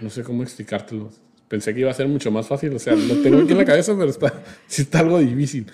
no 0.00 0.10
sé 0.10 0.22
cómo 0.22 0.42
explicártelo, 0.42 1.10
pensé 1.48 1.74
que 1.74 1.80
iba 1.80 1.90
a 1.90 1.94
ser 1.94 2.08
mucho 2.08 2.30
más 2.30 2.46
fácil. 2.46 2.74
O 2.74 2.78
sea, 2.78 2.94
lo 2.94 3.16
tengo 3.16 3.38
aquí 3.38 3.52
en 3.52 3.58
la 3.58 3.64
cabeza, 3.66 3.94
pero 3.96 4.10
está, 4.10 4.32
sí 4.66 4.82
está 4.82 5.00
algo 5.00 5.18
difícil. 5.18 5.66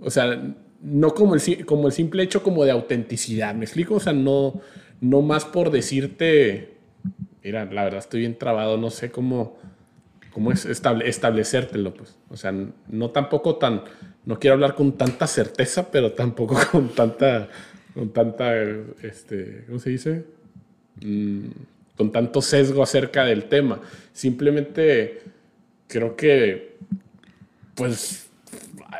O 0.00 0.10
sea, 0.10 0.54
no 0.82 1.14
como 1.14 1.34
el, 1.34 1.66
como 1.66 1.86
el 1.86 1.92
simple 1.92 2.22
hecho 2.22 2.42
como 2.42 2.64
de 2.64 2.70
autenticidad. 2.70 3.54
¿Me 3.54 3.64
explico? 3.64 3.94
O 3.94 4.00
sea, 4.00 4.12
no, 4.12 4.60
no 5.00 5.22
más 5.22 5.44
por 5.44 5.70
decirte, 5.70 6.75
mira, 7.46 7.64
la 7.64 7.84
verdad 7.84 8.00
estoy 8.00 8.20
bien 8.20 8.36
trabado, 8.36 8.76
no 8.76 8.90
sé 8.90 9.12
cómo, 9.12 9.56
cómo 10.32 10.50
es 10.50 10.66
establecértelo, 10.66 11.94
pues. 11.94 12.16
O 12.28 12.36
sea, 12.36 12.52
no 12.88 13.10
tampoco 13.10 13.54
tan, 13.54 13.84
no 14.24 14.40
quiero 14.40 14.54
hablar 14.54 14.74
con 14.74 14.98
tanta 14.98 15.28
certeza, 15.28 15.92
pero 15.92 16.12
tampoco 16.12 16.58
con 16.72 16.88
tanta, 16.88 17.48
con 17.94 18.12
tanta, 18.12 18.52
este, 19.00 19.62
¿cómo 19.68 19.78
se 19.78 19.90
dice? 19.90 20.24
Mm, 21.04 21.50
con 21.96 22.10
tanto 22.10 22.42
sesgo 22.42 22.82
acerca 22.82 23.24
del 23.24 23.44
tema. 23.44 23.80
Simplemente 24.12 25.22
creo 25.86 26.16
que, 26.16 26.78
pues, 27.76 28.28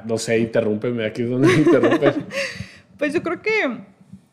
no 0.04 0.18
sé, 0.18 0.38
interrúmpeme, 0.38 1.04
aquí 1.04 1.22
es 1.22 1.30
donde 1.30 1.48
me 1.48 1.54
interrumpe. 1.64 2.14
pues 2.96 3.12
yo 3.12 3.24
creo 3.24 3.42
que 3.42 3.80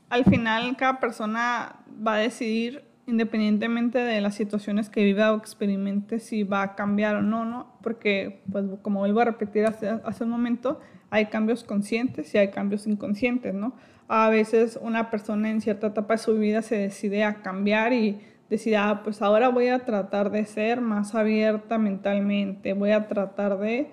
al 0.08 0.23
final 0.23 0.78
cada 0.78 0.99
persona 0.99 1.78
va 2.06 2.13
a 2.13 2.19
decidir, 2.19 2.92
independientemente 3.05 3.99
de 3.99 4.21
las 4.21 4.35
situaciones 4.35 4.89
que 4.89 5.03
viva 5.03 5.33
o 5.33 5.37
experimente, 5.37 6.19
si 6.19 6.43
va 6.43 6.61
a 6.61 6.75
cambiar 6.75 7.17
o 7.17 7.21
no, 7.21 7.45
¿no? 7.45 7.77
Porque, 7.81 8.41
pues, 8.51 8.65
como 8.81 8.99
vuelvo 8.99 9.19
a 9.19 9.25
repetir 9.25 9.65
hace, 9.65 10.23
un 10.23 10.29
momento, 10.29 10.79
hay 11.09 11.25
cambios 11.25 11.63
conscientes 11.63 12.33
y 12.33 12.37
hay 12.37 12.49
cambios 12.49 12.87
inconscientes, 12.87 13.53
¿no? 13.53 13.73
A 14.07 14.29
veces 14.29 14.79
una 14.81 15.09
persona 15.09 15.49
en 15.49 15.61
cierta 15.61 15.87
etapa 15.87 16.13
de 16.13 16.17
su 16.19 16.37
vida 16.37 16.61
se 16.61 16.77
decide 16.77 17.23
a 17.23 17.41
cambiar 17.41 17.93
y 17.93 18.19
decir, 18.49 18.77
ah, 18.77 19.01
pues 19.03 19.21
ahora 19.21 19.49
voy 19.49 19.67
a 19.67 19.79
tratar 19.79 20.31
de 20.31 20.45
ser 20.45 20.81
más 20.81 21.15
abierta 21.15 21.77
mentalmente, 21.77 22.73
voy 22.73 22.91
a 22.91 23.07
tratar 23.07 23.59
de, 23.59 23.89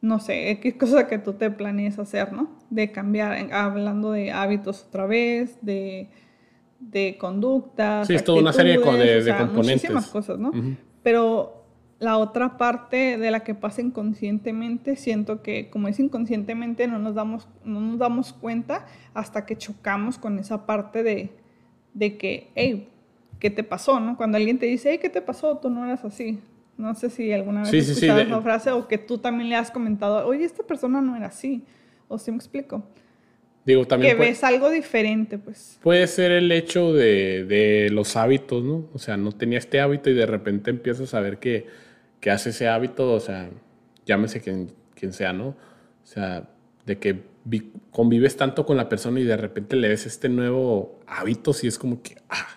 no 0.00 0.18
sé, 0.18 0.58
qué 0.60 0.76
cosa 0.76 1.06
que 1.06 1.18
tú 1.18 1.34
te 1.34 1.50
planees 1.50 1.98
hacer, 1.98 2.32
¿no? 2.32 2.50
De 2.68 2.92
cambiar, 2.92 3.52
hablando 3.52 4.12
de 4.12 4.32
hábitos 4.32 4.86
otra 4.88 5.06
vez, 5.06 5.58
de, 5.62 6.10
de 6.80 7.16
conductas. 7.18 8.06
Sí, 8.06 8.14
es 8.14 8.24
toda 8.24 8.40
una 8.40 8.52
serie 8.52 8.78
de, 8.78 9.22
de, 9.22 9.36
componentes. 9.36 9.90
Muchísimas 9.90 10.08
cosas, 10.08 10.38
¿no? 10.38 10.50
Pero 11.02 11.60
la 12.00 12.16
otra 12.16 12.56
parte 12.56 13.18
de 13.18 13.30
la 13.30 13.40
que 13.40 13.54
pasa 13.54 13.82
inconscientemente, 13.82 14.96
siento 14.96 15.42
que 15.42 15.68
como 15.68 15.86
es 15.86 16.00
inconscientemente 16.00 16.88
no 16.88 16.98
nos 16.98 17.14
damos, 17.14 17.46
no 17.62 17.80
nos 17.80 17.98
damos 17.98 18.32
cuenta 18.32 18.86
hasta 19.12 19.44
que 19.44 19.56
chocamos 19.56 20.18
con 20.18 20.38
esa 20.38 20.66
parte 20.66 21.02
de, 21.02 21.30
de 21.92 22.16
que, 22.16 22.50
hey, 22.54 22.88
¿qué 23.38 23.50
te 23.50 23.62
pasó? 23.62 24.00
¿no? 24.00 24.16
Cuando 24.16 24.38
alguien 24.38 24.58
te 24.58 24.66
dice, 24.66 24.92
hey, 24.92 24.98
¿qué 25.00 25.10
te 25.10 25.20
pasó? 25.20 25.58
Tú 25.58 25.68
no 25.68 25.84
eras 25.84 26.04
así. 26.04 26.40
No 26.78 26.94
sé 26.94 27.10
si 27.10 27.30
alguna 27.30 27.60
vez 27.60 27.70
sí, 27.70 28.06
esa 28.06 28.40
frase 28.40 28.70
o 28.70 28.88
que 28.88 28.96
tú 28.96 29.18
también 29.18 29.50
le 29.50 29.56
has 29.56 29.70
comentado, 29.70 30.26
oye, 30.26 30.44
esta 30.44 30.62
persona 30.62 31.02
no 31.02 31.14
era 31.14 31.26
así. 31.26 31.62
O 32.08 32.16
si 32.16 32.30
me 32.30 32.38
explico. 32.38 32.82
Digo, 33.64 33.86
también 33.86 34.16
que 34.16 34.22
ves 34.22 34.42
algo 34.42 34.70
diferente, 34.70 35.38
pues. 35.38 35.78
Puede 35.82 36.06
ser 36.06 36.32
el 36.32 36.50
hecho 36.50 36.92
de, 36.92 37.44
de, 37.44 37.90
los 37.90 38.16
hábitos, 38.16 38.64
¿no? 38.64 38.88
O 38.94 38.98
sea, 38.98 39.16
no 39.16 39.32
tenía 39.32 39.58
este 39.58 39.80
hábito 39.80 40.08
y 40.10 40.14
de 40.14 40.26
repente 40.26 40.70
empiezas 40.70 41.12
a 41.14 41.20
ver 41.20 41.38
que, 41.38 41.66
que 42.20 42.30
hace 42.30 42.50
ese 42.50 42.68
hábito, 42.68 43.12
o 43.12 43.20
sea, 43.20 43.50
llámese 44.06 44.40
quien, 44.40 44.72
quien 44.94 45.12
sea, 45.12 45.32
¿no? 45.32 45.48
O 45.48 45.56
sea, 46.04 46.48
de 46.86 46.98
que 46.98 47.30
convives 47.90 48.36
tanto 48.36 48.66
con 48.66 48.76
la 48.76 48.88
persona 48.88 49.20
y 49.20 49.24
de 49.24 49.36
repente 49.36 49.76
le 49.76 49.88
ves 49.88 50.06
este 50.06 50.28
nuevo 50.28 50.98
hábito, 51.06 51.52
si 51.52 51.66
es 51.66 51.78
como 51.78 52.02
que, 52.02 52.16
ah, 52.28 52.48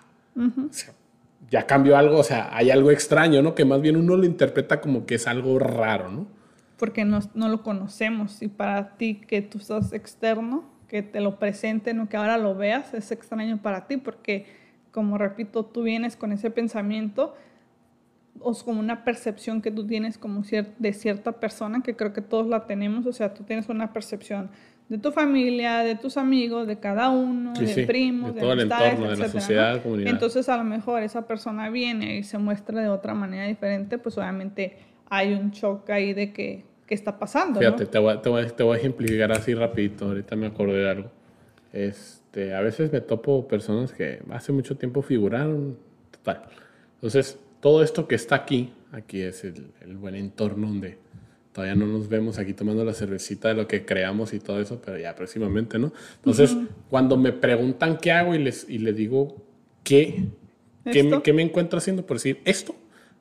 ya 1.50 1.68
cambió 1.68 1.98
algo, 1.98 2.18
o 2.18 2.24
sea, 2.24 2.50
hay 2.56 2.72
algo 2.72 2.92
extraño, 2.92 3.42
¿no? 3.42 3.56
Que 3.56 3.66
más 3.66 3.82
bien 3.82 3.96
uno 3.96 4.18
lo 4.18 4.26
interpreta 4.26 4.82
como 4.82 5.06
que 5.06 5.16
es 5.16 5.28
algo 5.28 5.60
raro, 5.60 6.10
¿no? 6.12 6.28
Porque 6.78 7.06
no, 7.06 7.20
no 7.34 7.48
lo 7.48 7.62
conocemos 7.62 8.42
y 8.42 8.48
para 8.48 8.98
ti 8.98 9.22
que 9.28 9.42
tú 9.42 9.60
estás 9.60 9.94
externo, 9.94 10.73
que 10.94 11.02
te 11.02 11.22
lo 11.22 11.40
presenten 11.40 12.00
o 12.02 12.08
que 12.08 12.18
ahora 12.18 12.38
lo 12.38 12.54
veas, 12.54 12.94
es 12.94 13.12
extraño 13.12 13.60
para 13.64 13.88
ti 13.88 13.98
porque, 13.98 14.46
como 14.92 15.18
repito, 15.18 15.66
tú 15.66 15.82
vienes 15.82 16.16
con 16.16 16.32
ese 16.32 16.52
pensamiento 16.52 17.34
o 18.40 18.54
como 18.54 18.80
una 18.80 19.04
percepción 19.04 19.64
que 19.64 19.72
tú 19.72 19.88
tienes 19.88 20.20
como 20.20 20.44
de 20.78 20.94
cierta 20.94 21.32
persona, 21.32 21.82
que 21.82 21.96
creo 21.96 22.14
que 22.14 22.22
todos 22.22 22.46
la 22.46 22.68
tenemos, 22.68 23.08
o 23.08 23.12
sea, 23.12 23.34
tú 23.34 23.42
tienes 23.44 23.70
una 23.70 23.92
percepción 23.92 24.52
de 24.88 25.00
tu 25.00 25.12
familia, 25.12 25.80
de 25.80 25.96
tus 25.96 26.16
amigos, 26.16 26.68
de 26.68 26.78
cada 26.78 27.10
uno, 27.10 27.54
de 27.54 27.88
primos, 27.88 28.36
de, 28.36 28.42
todo 28.42 28.54
el 28.54 28.60
entorno, 28.60 29.10
de 29.10 29.18
la 29.18 29.30
sociedad, 29.30 29.82
comunidad. 29.82 30.12
Entonces, 30.12 30.48
a 30.48 30.58
lo 30.58 30.64
mejor 30.64 31.02
esa 31.02 31.26
persona 31.26 31.72
viene 31.72 32.18
y 32.18 32.24
se 32.24 32.38
muestra 32.38 32.80
de 32.80 32.90
otra 32.90 33.16
manera 33.16 33.48
diferente, 33.48 33.98
pues 33.98 34.16
obviamente 34.20 34.78
hay 35.10 35.34
un 35.34 35.50
shock 35.50 35.90
ahí 35.90 36.14
de 36.14 36.32
que, 36.32 36.66
está 36.90 37.18
pasando. 37.18 37.60
Fíjate, 37.60 37.86
te, 37.86 38.00
voy, 38.00 38.18
te, 38.22 38.30
voy, 38.30 38.46
te, 38.48 38.64
voy, 38.64 38.76
a 38.76 38.80
ejemplificar 38.80 39.32
así 39.32 39.54
rapidito, 39.54 40.06
ahorita 40.06 40.36
me 40.36 40.48
acordé 40.48 40.78
de 40.80 40.90
algo. 40.90 41.12
Este, 41.72 42.54
a 42.54 42.62
veces 42.62 42.92
me 42.92 43.02
topo 43.02 43.48
personas 43.48 43.94
que 43.94 44.22
hace 44.32 44.52
mucho 44.52 44.78
tiempo 44.78 45.02
figuraron, 45.02 45.78
total. 46.12 46.44
Entonces, 46.96 47.40
todo 47.60 47.84
esto 47.84 48.08
que 48.08 48.16
está 48.16 48.36
aquí, 48.36 48.74
aquí 48.92 49.22
es 49.22 49.44
el, 49.44 49.72
el 49.82 49.98
buen 49.98 50.16
entorno 50.16 50.68
donde 50.68 50.98
todavía 51.54 51.76
no 51.76 51.86
nos 51.86 52.10
vemos 52.10 52.40
aquí 52.40 52.54
tomando 52.54 52.84
la 52.84 52.94
cervecita 52.94 53.48
de 53.48 53.54
lo 53.54 53.68
que 53.68 53.86
creamos 53.86 54.34
y 54.34 54.40
todo 54.40 54.60
eso, 54.60 54.82
pero 54.84 54.98
ya 54.98 55.16
próximamente, 55.16 55.78
¿no? 55.78 55.94
Entonces, 56.16 56.58
cuando 56.90 57.16
me 57.16 57.32
preguntan 57.32 57.98
qué 57.98 58.12
hago 58.12 58.36
y 58.36 58.40
les, 58.40 58.68
y 58.68 58.80
les 58.80 58.96
digo 58.96 59.38
qué, 59.84 60.26
qué 60.92 61.04
me, 61.04 61.22
qué 61.22 61.32
me, 61.32 61.44
encuentro 61.44 61.78
haciendo, 61.78 62.06
por 62.06 62.18
decir 62.18 62.42
esto, 62.44 62.76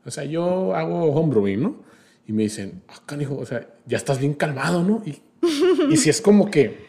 o 0.05 0.11
sea, 0.11 0.25
yo 0.25 0.75
hago 0.75 1.12
homebrewing, 1.12 1.62
¿no? 1.62 1.77
Y 2.26 2.32
me 2.32 2.44
dicen, 2.44 2.82
ah, 2.88 3.02
canijo, 3.04 3.37
o 3.37 3.46
sea, 3.46 3.66
ya 3.87 3.96
estás 3.96 4.18
bien 4.18 4.35
calmado, 4.35 4.82
¿no? 4.82 5.02
Y, 5.04 5.20
y 5.90 5.96
si 5.96 6.08
es 6.11 6.20
como 6.20 6.50
que, 6.50 6.87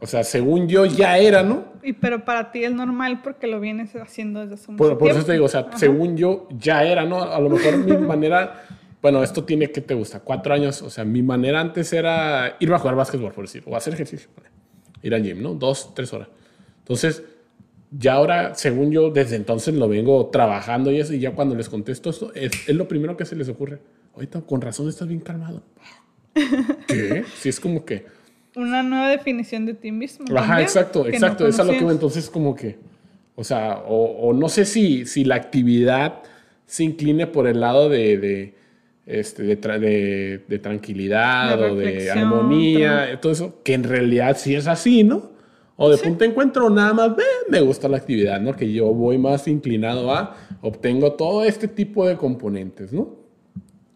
o 0.00 0.06
sea, 0.06 0.24
según 0.24 0.68
yo 0.68 0.84
ya 0.84 1.18
era, 1.18 1.42
¿no? 1.42 1.64
Y 1.82 1.92
pero 1.92 2.24
para 2.24 2.50
ti 2.50 2.64
es 2.64 2.72
normal 2.72 3.22
porque 3.22 3.46
lo 3.46 3.60
vienes 3.60 3.94
haciendo 3.94 4.40
desde 4.40 4.54
hace 4.54 4.72
mucho 4.72 4.78
por, 4.78 4.98
por 4.98 5.10
eso 5.10 5.24
te 5.24 5.32
digo, 5.32 5.44
o 5.44 5.48
sea, 5.48 5.70
según 5.76 6.16
yo 6.16 6.48
ya 6.58 6.84
era, 6.84 7.04
¿no? 7.04 7.22
A 7.22 7.40
lo 7.40 7.50
mejor 7.50 7.78
mi 7.78 7.96
manera 8.06 8.64
bueno, 9.00 9.22
esto 9.22 9.44
tiene 9.44 9.70
que 9.70 9.80
te 9.80 9.94
gusta, 9.94 10.20
cuatro 10.20 10.52
años, 10.54 10.82
o 10.82 10.90
sea, 10.90 11.04
mi 11.04 11.22
manera 11.22 11.60
antes 11.60 11.92
era 11.92 12.56
ir 12.58 12.72
a 12.72 12.78
jugar 12.78 12.96
básquetbol, 12.96 13.32
por 13.32 13.44
decir, 13.44 13.62
o 13.66 13.76
hacer 13.76 13.94
ejercicio, 13.94 14.28
ir 15.02 15.14
al 15.14 15.22
gym, 15.22 15.40
¿no? 15.40 15.54
Dos, 15.54 15.94
tres 15.94 16.12
horas. 16.12 16.28
Entonces, 16.80 17.22
ya 17.92 18.14
ahora, 18.14 18.54
según 18.56 18.90
yo, 18.90 19.10
desde 19.10 19.36
entonces 19.36 19.74
lo 19.74 19.88
vengo 19.88 20.26
trabajando 20.26 20.90
y 20.90 20.98
eso, 20.98 21.14
y 21.14 21.20
ya 21.20 21.32
cuando 21.32 21.54
les 21.54 21.68
contesto 21.68 22.10
esto, 22.10 22.32
es, 22.34 22.68
lo 22.68 22.88
primero 22.88 23.16
que 23.16 23.24
se 23.24 23.36
les 23.36 23.48
ocurre. 23.48 23.78
Ahorita, 24.18 24.40
con 24.40 24.60
razón, 24.60 24.88
estás 24.88 25.06
bien 25.06 25.20
calmado. 25.20 25.62
¿Qué? 26.88 27.22
Sí, 27.36 27.48
es 27.48 27.60
como 27.60 27.84
que... 27.84 28.04
Una 28.56 28.82
nueva 28.82 29.10
definición 29.10 29.64
de 29.64 29.74
ti 29.74 29.92
mismo. 29.92 30.26
Ajá, 30.36 30.60
exacto, 30.60 31.06
exacto. 31.06 31.46
es 31.46 31.60
a 31.60 31.64
lo 31.64 31.70
que 31.70 31.78
entonces 31.78 32.28
como 32.28 32.56
que, 32.56 32.78
o 33.36 33.44
sea, 33.44 33.84
o, 33.86 34.32
no 34.32 34.48
sé 34.48 34.64
si, 34.64 35.06
si 35.06 35.24
la 35.24 35.36
actividad 35.36 36.22
se 36.66 36.82
incline 36.82 37.28
por 37.28 37.46
el 37.46 37.60
lado 37.60 37.88
de 37.88 38.54
este, 39.06 39.44
de, 39.44 40.42
de, 40.48 40.58
tranquilidad 40.58 41.62
o 41.62 41.76
de 41.76 42.10
armonía, 42.10 43.20
todo 43.20 43.30
eso, 43.30 43.62
que 43.62 43.74
en 43.74 43.84
realidad 43.84 44.36
sí 44.36 44.56
es 44.56 44.66
así, 44.66 45.04
¿no? 45.04 45.30
O 45.76 45.88
de 45.90 45.98
punto 45.98 46.24
de 46.24 46.30
encuentro, 46.30 46.68
nada 46.70 46.92
más, 46.92 47.12
me 47.48 47.60
gusta 47.60 47.86
la 47.86 47.98
actividad, 47.98 48.40
¿no? 48.40 48.56
Que 48.56 48.72
yo 48.72 48.92
voy 48.92 49.16
más 49.16 49.46
inclinado 49.46 50.12
a, 50.12 50.36
obtengo 50.60 51.12
todo 51.12 51.44
este 51.44 51.68
tipo 51.68 52.04
de 52.04 52.16
componentes, 52.16 52.92
¿no? 52.92 53.17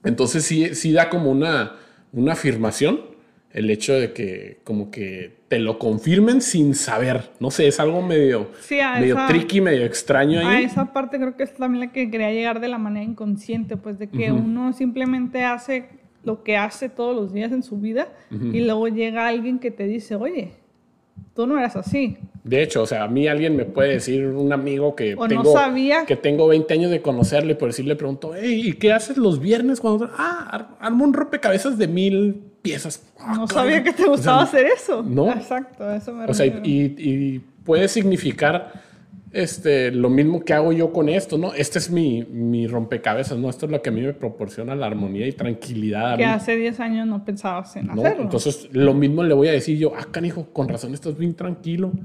Entonces 0.04 0.44
sí, 0.44 0.74
sí 0.74 0.92
da 0.92 1.08
como 1.08 1.30
una, 1.30 1.76
una 2.12 2.32
afirmación 2.32 3.12
el 3.52 3.70
hecho 3.70 3.92
de 3.92 4.12
que 4.12 4.60
como 4.64 4.90
que 4.90 5.36
te 5.48 5.58
lo 5.58 5.78
confirmen 5.78 6.40
sin 6.40 6.74
saber. 6.74 7.30
No 7.38 7.50
sé, 7.50 7.68
es 7.68 7.78
algo 7.80 8.00
medio, 8.00 8.50
medio 8.98 9.16
tricky, 9.28 9.60
medio 9.60 9.84
extraño 9.84 10.40
ahí. 10.40 10.46
A 10.46 10.60
esa 10.60 10.92
parte 10.92 11.18
creo 11.18 11.36
que 11.36 11.42
es 11.42 11.54
también 11.54 11.86
la 11.86 11.92
que 11.92 12.10
quería 12.10 12.32
llegar 12.32 12.60
de 12.60 12.68
la 12.68 12.78
manera 12.78 13.04
inconsciente, 13.04 13.76
pues 13.76 13.98
de 13.98 14.08
que 14.08 14.32
uno 14.32 14.72
simplemente 14.72 15.44
hace 15.44 15.88
lo 16.24 16.42
que 16.44 16.56
hace 16.56 16.88
todos 16.88 17.14
los 17.14 17.32
días 17.32 17.52
en 17.52 17.62
su 17.62 17.78
vida 17.78 18.08
y 18.30 18.60
luego 18.60 18.88
llega 18.88 19.26
alguien 19.26 19.58
que 19.58 19.70
te 19.70 19.84
dice, 19.84 20.14
oye, 20.14 20.52
tú 21.34 21.46
no 21.46 21.58
eras 21.58 21.76
así. 21.76 22.16
De 22.44 22.62
hecho, 22.62 22.82
o 22.82 22.86
sea, 22.86 23.04
a 23.04 23.08
mí 23.08 23.28
alguien 23.28 23.56
me 23.56 23.64
puede 23.64 23.94
decir, 23.94 24.26
un 24.26 24.52
amigo 24.52 24.96
que, 24.96 25.16
tengo, 25.28 25.54
que 26.06 26.16
tengo 26.16 26.48
20 26.48 26.74
años 26.74 26.90
de 26.90 27.00
conocerle, 27.00 27.54
por 27.54 27.68
decirle, 27.68 27.94
pregunto, 27.94 28.32
hey, 28.36 28.62
¿y 28.64 28.72
qué 28.72 28.92
haces 28.92 29.16
los 29.16 29.38
viernes 29.38 29.80
cuando... 29.80 30.10
Ah, 30.16 30.76
armo 30.80 31.04
un 31.04 31.12
rompecabezas 31.12 31.78
de 31.78 31.86
mil 31.86 32.42
piezas. 32.62 33.04
Ah, 33.18 33.34
no 33.36 33.46
sabía 33.46 33.82
que 33.84 33.92
te 33.92 34.06
gustaba 34.06 34.42
hacer 34.42 34.66
eso. 34.66 35.02
No. 35.02 35.30
Exacto, 35.30 35.90
eso 35.92 36.12
me 36.12 36.24
O 36.24 36.34
sea, 36.34 36.46
y, 36.46 37.40
puede 37.64 37.86
significar 37.86 38.72
este, 39.32 39.90
lo 39.90 40.10
mismo 40.10 40.44
que 40.44 40.52
hago 40.52 40.72
yo 40.72 40.92
con 40.92 41.08
esto, 41.08 41.38
¿no? 41.38 41.54
Este 41.54 41.78
es 41.78 41.90
mi, 41.90 42.22
mi, 42.24 42.66
rompecabezas, 42.66 43.38
¿no? 43.38 43.48
Esto 43.48 43.66
es 43.66 43.72
lo 43.72 43.80
que 43.80 43.88
a 43.88 43.92
mí 43.92 44.02
me 44.02 44.12
proporciona 44.12 44.74
la 44.74 44.86
armonía 44.86 45.26
y 45.26 45.32
tranquilidad. 45.32 46.18
Que 46.18 46.24
hace 46.24 46.56
10 46.56 46.80
años 46.80 47.06
no 47.06 47.24
pensabas 47.24 47.74
en 47.76 47.90
hacerlo. 47.90 48.24
Entonces, 48.24 48.68
lo 48.72 48.92
mismo 48.92 49.22
le 49.22 49.32
voy 49.34 49.48
a 49.48 49.52
decir 49.52 49.78
yo, 49.78 49.92
ah, 49.96 50.06
canijo, 50.10 50.52
con 50.52 50.68
razón 50.68 50.92
estás 50.94 51.16
bien 51.16 51.34
tranquilo. 51.34 51.92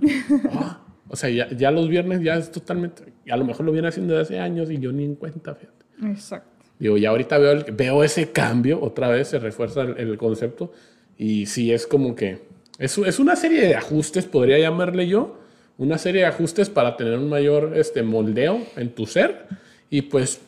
Ah, 0.50 0.82
o 1.10 1.16
sea, 1.16 1.30
ya, 1.30 1.50
ya, 1.50 1.72
los 1.72 1.88
viernes 1.88 2.22
ya 2.22 2.36
es 2.36 2.52
totalmente, 2.52 3.14
a 3.30 3.38
lo 3.38 3.46
mejor 3.46 3.66
lo 3.66 3.72
viene 3.72 3.88
haciendo 3.88 4.18
desde 4.18 4.36
hace 4.36 4.40
años 4.40 4.70
y 4.70 4.80
yo 4.80 4.92
ni 4.92 5.06
en 5.06 5.16
cuenta, 5.16 5.56
fíjate. 5.56 5.86
Exacto. 6.04 6.66
Digo, 6.80 6.98
ya 6.98 7.10
ahorita 7.10 7.38
veo, 7.38 7.66
veo 7.74 8.04
ese 8.04 8.32
cambio, 8.32 8.82
otra 8.82 9.08
vez 9.08 9.30
se 9.30 9.40
refuerza 9.40 9.82
el, 9.82 10.18
concepto 10.18 10.72
y 11.18 11.46
sí 11.46 11.72
es 11.72 11.88
como 11.88 12.16
que 12.16 12.42
es, 12.78 12.98
es, 12.98 13.20
una 13.20 13.36
serie 13.36 13.62
de 13.62 13.76
ajustes, 13.76 14.26
podría 14.26 14.60
llamarle 14.60 15.08
yo, 15.08 15.40
una 15.78 15.98
serie 15.98 16.22
de 16.22 16.28
ajustes 16.28 16.70
para 16.70 16.98
tener 16.98 17.18
un 17.18 17.30
mayor 17.30 17.74
este, 17.76 18.04
moldeo 18.04 18.62
en 18.76 18.94
tu 18.94 19.06
ser 19.06 19.48
y 19.90 20.04
pues, 20.04 20.42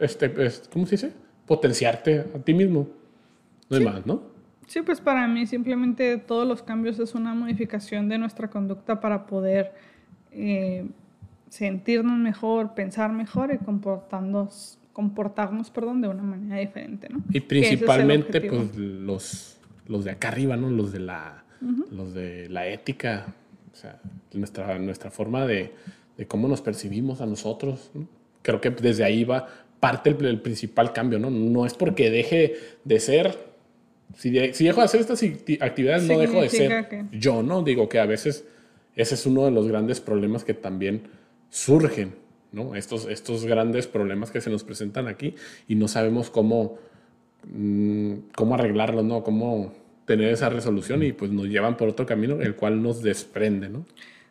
este, 0.00 0.32
¿cómo 0.72 0.86
se 0.86 0.96
dice? 0.96 1.12
Potenciarte 1.46 2.20
a 2.34 2.38
ti 2.38 2.54
mismo. 2.54 2.88
No 3.70 3.76
hay 3.76 3.84
más, 3.84 4.06
¿no? 4.06 4.22
Sí, 4.66 4.82
pues 4.82 5.00
para 5.00 5.26
mí 5.28 5.46
simplemente 5.46 6.18
todos 6.18 6.46
los 6.46 6.62
cambios 6.62 6.98
es 6.98 7.14
una 7.14 7.34
modificación 7.34 8.08
de 8.08 8.18
nuestra 8.18 8.48
conducta 8.48 9.00
para 9.00 9.26
poder 9.26 9.72
eh, 10.30 10.86
sentirnos 11.48 12.18
mejor, 12.18 12.74
pensar 12.74 13.12
mejor 13.12 13.52
y 13.52 13.58
comportarnos 13.58 14.78
comportarnos, 14.92 15.70
perdón, 15.70 16.00
de 16.02 16.08
una 16.08 16.22
manera 16.22 16.60
diferente, 16.60 17.08
¿no? 17.08 17.22
Y 17.30 17.40
principalmente, 17.40 18.40
pues, 18.42 18.76
los, 18.76 19.56
los 19.86 20.04
de 20.04 20.10
acá 20.10 20.28
arriba, 20.28 20.56
¿no? 20.56 20.70
Los 20.70 20.92
de 20.92 21.00
la, 21.00 21.44
los 21.90 22.12
de 22.12 22.48
la 22.50 22.66
ética, 22.66 23.34
o 23.72 23.76
sea, 23.76 24.00
nuestra, 24.32 24.78
nuestra 24.78 25.10
forma 25.10 25.46
de, 25.46 25.72
de 26.16 26.26
cómo 26.26 26.48
nos 26.48 26.60
percibimos 26.60 27.20
a 27.20 27.26
nosotros, 27.26 27.90
Creo 28.42 28.60
que 28.60 28.70
desde 28.70 29.04
ahí 29.04 29.22
va 29.22 29.46
parte 29.78 30.10
el, 30.10 30.40
principal 30.40 30.92
cambio, 30.92 31.20
¿no? 31.20 31.30
No 31.30 31.64
es 31.64 31.74
porque 31.74 32.10
deje 32.10 32.56
de 32.84 32.98
ser, 32.98 33.38
si, 34.16 34.30
si 34.52 34.64
dejo 34.64 34.80
de 34.80 34.84
hacer 34.84 35.00
estas 35.00 35.22
actividades, 35.60 36.08
no 36.08 36.18
dejo 36.18 36.42
de 36.42 36.48
ser 36.48 37.06
yo, 37.12 37.44
¿no? 37.44 37.62
Digo 37.62 37.88
que 37.88 38.00
a 38.00 38.06
veces 38.06 38.44
ese 38.96 39.14
es 39.14 39.26
uno 39.26 39.44
de 39.44 39.52
los 39.52 39.68
grandes 39.68 40.00
problemas 40.00 40.42
que 40.42 40.54
también 40.54 41.02
surgen 41.50 42.14
¿no? 42.52 42.74
Estos, 42.74 43.06
estos 43.06 43.44
grandes 43.46 43.86
problemas 43.86 44.30
que 44.30 44.40
se 44.40 44.50
nos 44.50 44.62
presentan 44.62 45.08
aquí 45.08 45.34
y 45.66 45.74
no 45.74 45.88
sabemos 45.88 46.30
cómo, 46.30 46.78
mm, 47.44 48.12
cómo 48.36 48.54
arreglarlos, 48.54 49.04
¿no? 49.04 49.24
Cómo 49.24 49.72
tener 50.04 50.32
esa 50.32 50.48
resolución 50.48 51.02
y 51.02 51.12
pues 51.12 51.30
nos 51.30 51.46
llevan 51.46 51.76
por 51.76 51.88
otro 51.88 52.06
camino 52.06 52.40
el 52.40 52.54
cual 52.54 52.82
nos 52.82 53.02
desprende, 53.02 53.68
¿no? 53.68 53.84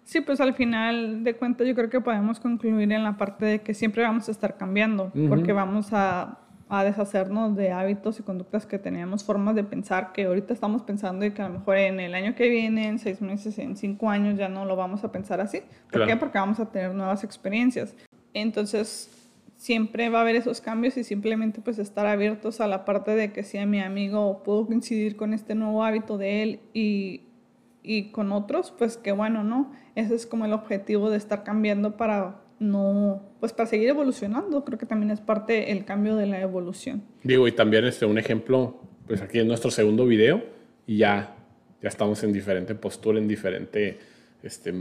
Sí, 0.03 0.19
pues 0.19 0.41
al 0.41 0.53
final 0.53 1.23
de 1.23 1.35
cuentas 1.35 1.67
yo 1.67 1.75
creo 1.75 1.89
que 1.89 2.01
podemos 2.01 2.39
concluir 2.39 2.91
en 2.91 3.03
la 3.03 3.17
parte 3.17 3.45
de 3.45 3.61
que 3.61 3.73
siempre 3.73 4.03
vamos 4.03 4.27
a 4.27 4.31
estar 4.31 4.57
cambiando, 4.57 5.11
porque 5.29 5.53
vamos 5.53 5.93
a, 5.93 6.39
a, 6.67 6.83
deshacernos 6.83 7.55
de 7.55 7.71
hábitos 7.71 8.19
y 8.19 8.23
conductas 8.23 8.65
que 8.65 8.77
teníamos, 8.77 9.23
formas 9.23 9.55
de 9.55 9.63
pensar 9.63 10.11
que 10.11 10.25
ahorita 10.25 10.53
estamos 10.53 10.81
pensando 10.81 11.25
y 11.25 11.31
que 11.31 11.41
a 11.41 11.47
lo 11.47 11.59
mejor 11.59 11.77
en 11.77 11.99
el 12.01 12.13
año 12.13 12.35
que 12.35 12.49
viene, 12.49 12.87
en 12.87 12.99
seis 12.99 13.21
meses, 13.21 13.57
en 13.57 13.77
cinco 13.77 14.09
años 14.09 14.37
ya 14.37 14.49
no 14.49 14.65
lo 14.65 14.75
vamos 14.75 15.03
a 15.05 15.11
pensar 15.11 15.39
así. 15.39 15.61
¿Por 15.89 16.05
qué? 16.05 16.17
Porque 16.17 16.37
vamos 16.37 16.59
a 16.59 16.69
tener 16.69 16.93
nuevas 16.93 17.23
experiencias. 17.23 17.95
Entonces, 18.33 19.20
siempre 19.61 20.09
va 20.09 20.17
a 20.17 20.21
haber 20.21 20.35
esos 20.35 20.59
cambios 20.59 20.97
y 20.97 21.03
simplemente 21.03 21.61
pues 21.61 21.77
estar 21.77 22.07
abiertos 22.07 22.61
a 22.61 22.67
la 22.67 22.83
parte 22.83 23.11
de 23.11 23.31
que 23.31 23.43
si 23.43 23.59
a 23.59 23.67
mi 23.67 23.79
amigo 23.79 24.41
puedo 24.41 24.65
coincidir 24.65 25.15
con 25.15 25.35
este 25.35 25.53
nuevo 25.53 25.83
hábito 25.83 26.17
de 26.17 26.41
él 26.41 26.59
y, 26.73 27.25
y 27.83 28.05
con 28.05 28.31
otros, 28.31 28.73
pues 28.75 28.97
qué 28.97 29.11
bueno, 29.11 29.43
¿no? 29.43 29.71
Ese 29.93 30.15
es 30.15 30.25
como 30.25 30.45
el 30.45 30.53
objetivo 30.53 31.11
de 31.11 31.17
estar 31.17 31.43
cambiando 31.43 31.95
para 31.95 32.41
no, 32.57 33.21
pues 33.39 33.53
para 33.53 33.69
seguir 33.69 33.89
evolucionando, 33.89 34.65
creo 34.65 34.79
que 34.79 34.87
también 34.87 35.11
es 35.11 35.21
parte 35.21 35.71
el 35.71 35.85
cambio 35.85 36.15
de 36.15 36.25
la 36.25 36.41
evolución. 36.41 37.03
Digo, 37.21 37.47
y 37.47 37.51
también 37.51 37.85
este, 37.85 38.07
un 38.07 38.17
ejemplo, 38.17 38.81
pues 39.05 39.21
aquí 39.21 39.37
en 39.37 39.47
nuestro 39.47 39.69
segundo 39.69 40.07
video 40.07 40.41
y 40.87 40.97
ya, 40.97 41.35
ya 41.83 41.87
estamos 41.87 42.23
en 42.23 42.33
diferente 42.33 42.73
postura, 42.73 43.19
en 43.19 43.27
diferente 43.27 43.99
este, 44.41 44.73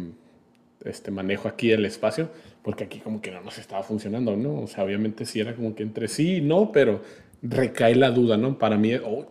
este 0.86 1.10
manejo 1.10 1.48
aquí 1.48 1.68
del 1.68 1.84
espacio 1.84 2.30
porque 2.62 2.84
aquí 2.84 2.98
como 2.98 3.20
que 3.20 3.30
no 3.30 3.40
nos 3.40 3.58
estaba 3.58 3.82
funcionando, 3.82 4.36
¿no? 4.36 4.60
O 4.60 4.66
sea, 4.66 4.84
obviamente 4.84 5.24
sí 5.24 5.40
era 5.40 5.54
como 5.54 5.74
que 5.74 5.82
entre 5.82 6.08
sí 6.08 6.36
y 6.36 6.40
no, 6.40 6.72
pero 6.72 7.00
recae 7.42 7.94
la 7.94 8.10
duda, 8.10 8.36
¿no? 8.36 8.58
Para 8.58 8.76
mí, 8.76 8.94
oh, 8.94 9.26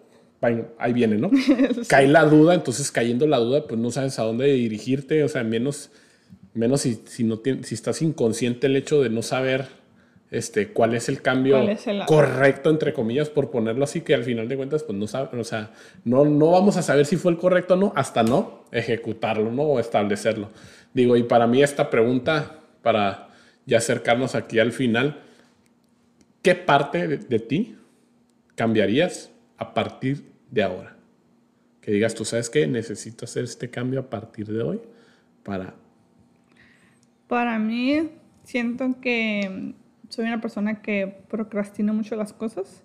ahí 0.78 0.94
viene, 0.94 1.18
¿no? 1.18 1.30
Cae 1.88 2.08
la 2.08 2.26
duda, 2.26 2.54
entonces 2.56 2.92
cayendo 2.92 3.28
la 3.28 3.38
duda, 3.38 3.68
pues 3.68 3.80
no 3.80 3.92
sabes 3.92 4.18
a 4.20 4.24
dónde 4.24 4.46
dirigirte, 4.46 5.24
o 5.24 5.28
sea, 5.28 5.44
menos, 5.44 5.92
menos 6.54 6.82
si, 6.82 7.02
si, 7.06 7.24
no 7.24 7.42
si 7.44 7.76
estás 7.76 8.02
inconsciente 8.02 8.68
el 8.68 8.76
hecho 8.76 9.02
de 9.02 9.10
no 9.10 9.22
saber 9.22 9.68
este, 10.32 10.70
cuál 10.70 10.94
es 10.94 11.10
el 11.10 11.22
cambio 11.22 11.60
correcto, 12.08 12.70
entre 12.70 12.94
comillas, 12.94 13.30
por 13.30 13.52
ponerlo 13.52 13.84
así, 13.84 14.02
que 14.02 14.14
al 14.14 14.24
final 14.24 14.48
de 14.48 14.56
cuentas, 14.56 14.84
pues 14.84 14.98
no 14.98 15.08
sabes, 15.08 15.34
o 15.34 15.44
sea, 15.44 15.72
no, 16.06 16.26
no 16.26 16.52
vamos 16.52 16.78
a 16.78 16.82
saber 16.82 17.06
si 17.06 17.18
fue 17.18 17.32
el 17.32 17.38
correcto 17.38 17.74
o 17.74 17.78
no, 17.78 17.94
hasta 17.96 18.24
no 18.24 18.64
ejecutarlo, 18.72 19.52
¿no? 19.52 19.64
O 19.64 19.80
establecerlo. 19.80 20.50
Digo, 20.94 21.18
y 21.18 21.24
para 21.24 21.48
mí 21.48 21.62
esta 21.62 21.90
pregunta 21.90 22.59
para 22.82 23.30
ya 23.66 23.78
acercarnos 23.78 24.36
aquí 24.36 24.60
al 24.60 24.72
final, 24.72 25.22
¿qué 26.42 26.56
parte 26.56 27.08
de, 27.08 27.40
ti 27.40 27.78
cambiarías 28.56 29.32
a 29.58 29.74
partir 29.74 30.26
de 30.50 30.64
ahora? 30.64 30.96
Que 31.82 31.92
digas, 31.92 32.16
tú 32.16 32.26
sabes 32.26 32.50
que 32.50 32.68
necesito 32.68 33.26
hacer 33.26 33.44
este 33.44 33.70
cambio 33.70 34.00
a 34.02 34.10
partir 34.10 34.48
de 34.48 34.62
hoy 34.62 34.82
para... 35.44 35.76
Para 37.28 37.60
mí, 37.60 38.10
siento 38.44 38.96
que 39.02 39.76
soy 40.10 40.26
una 40.26 40.42
persona 40.42 40.82
que 40.82 41.22
procrastina 41.30 41.94
mucho 41.94 42.16
las 42.16 42.34
cosas. 42.34 42.84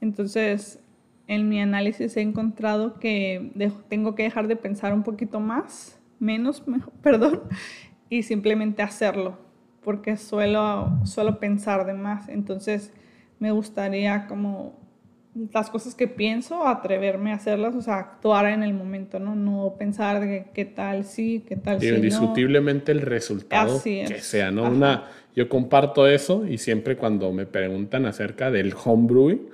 Entonces, 0.00 0.80
en 1.26 1.48
mi 1.48 1.60
análisis 1.60 2.16
he 2.16 2.22
encontrado 2.22 2.98
que 2.98 3.52
tengo 3.88 4.14
que 4.14 4.24
dejar 4.24 4.48
de 4.48 4.56
pensar 4.56 4.92
un 4.92 5.02
poquito 5.02 5.40
más, 5.40 5.98
menos, 6.18 6.62
perdón, 7.02 7.42
y 8.08 8.22
simplemente 8.22 8.82
hacerlo, 8.82 9.38
porque 9.82 10.16
suelo, 10.16 10.98
suelo 11.04 11.38
pensar 11.38 11.86
de 11.86 11.94
más. 11.94 12.28
Entonces, 12.28 12.92
me 13.38 13.50
gustaría 13.50 14.26
como 14.26 14.84
las 15.52 15.68
cosas 15.68 15.94
que 15.94 16.06
pienso, 16.06 16.66
atreverme 16.66 17.32
a 17.32 17.36
hacerlas, 17.36 17.74
o 17.74 17.82
sea, 17.82 17.98
actuar 17.98 18.46
en 18.46 18.62
el 18.62 18.72
momento, 18.72 19.18
¿no? 19.18 19.34
No 19.34 19.74
pensar 19.78 20.20
de 20.20 20.46
qué 20.54 20.64
tal 20.64 21.04
sí, 21.04 21.44
qué 21.46 21.56
tal 21.56 21.80
sí. 21.80 21.88
Indiscutiblemente 21.88 22.92
el 22.92 23.00
resultado 23.00 23.82
que 23.82 24.20
sea, 24.20 24.52
¿no? 24.52 24.70
Una, 24.70 25.06
yo 25.34 25.48
comparto 25.48 26.06
eso 26.06 26.46
y 26.46 26.58
siempre 26.58 26.96
cuando 26.96 27.32
me 27.32 27.46
preguntan 27.46 28.06
acerca 28.06 28.52
del 28.52 28.72
homebrewing, 28.72 29.48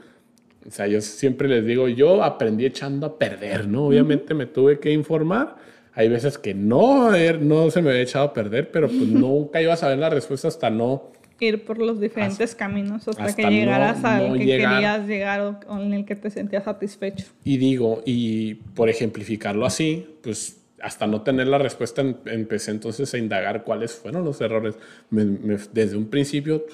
o 0.66 0.70
sea, 0.70 0.86
yo 0.86 1.00
siempre 1.00 1.48
les 1.48 1.64
digo, 1.64 1.88
yo 1.88 2.22
aprendí 2.22 2.66
echando 2.66 3.06
a 3.06 3.18
perder, 3.18 3.66
¿no? 3.66 3.86
Obviamente 3.86 4.34
me 4.34 4.44
tuve 4.44 4.78
que 4.78 4.92
informar. 4.92 5.56
Hay 5.94 6.08
veces 6.08 6.38
que 6.38 6.54
no, 6.54 7.10
no 7.40 7.70
se 7.70 7.82
me 7.82 7.90
había 7.90 8.02
echado 8.02 8.26
a 8.26 8.32
perder, 8.32 8.70
pero 8.70 8.88
pues 8.88 9.00
nunca 9.08 9.60
iba 9.60 9.72
a 9.72 9.76
saber 9.76 9.98
la 9.98 10.10
respuesta 10.10 10.48
hasta 10.48 10.70
no 10.70 11.10
ir 11.40 11.64
por 11.64 11.78
los 11.78 12.00
diferentes 12.00 12.54
caminos 12.54 13.08
hasta, 13.08 13.34
que 13.34 13.42
llegaras 13.50 14.04
al 14.04 14.38
que 14.38 14.44
querías 14.44 15.06
llegar 15.06 15.60
o 15.66 15.78
en 15.78 15.92
el 15.92 16.04
que 16.04 16.16
te 16.16 16.30
sentías 16.30 16.64
satisfecho. 16.64 17.26
Y 17.44 17.56
digo, 17.56 18.02
y 18.04 18.54
por 18.54 18.88
ejemplificarlo 18.88 19.66
así, 19.66 20.06
pues 20.22 20.58
hasta 20.82 21.06
no 21.06 21.22
tener 21.22 21.46
la 21.46 21.58
respuesta 21.58 22.02
em, 22.02 22.14
empecé 22.26 22.70
entonces 22.70 23.12
a 23.14 23.18
indagar 23.18 23.64
cuáles 23.64 23.92
fueron 23.94 24.24
los 24.24 24.40
errores. 24.40 24.76
desde 25.10 25.96
un 25.96 26.08
principio 26.08 26.64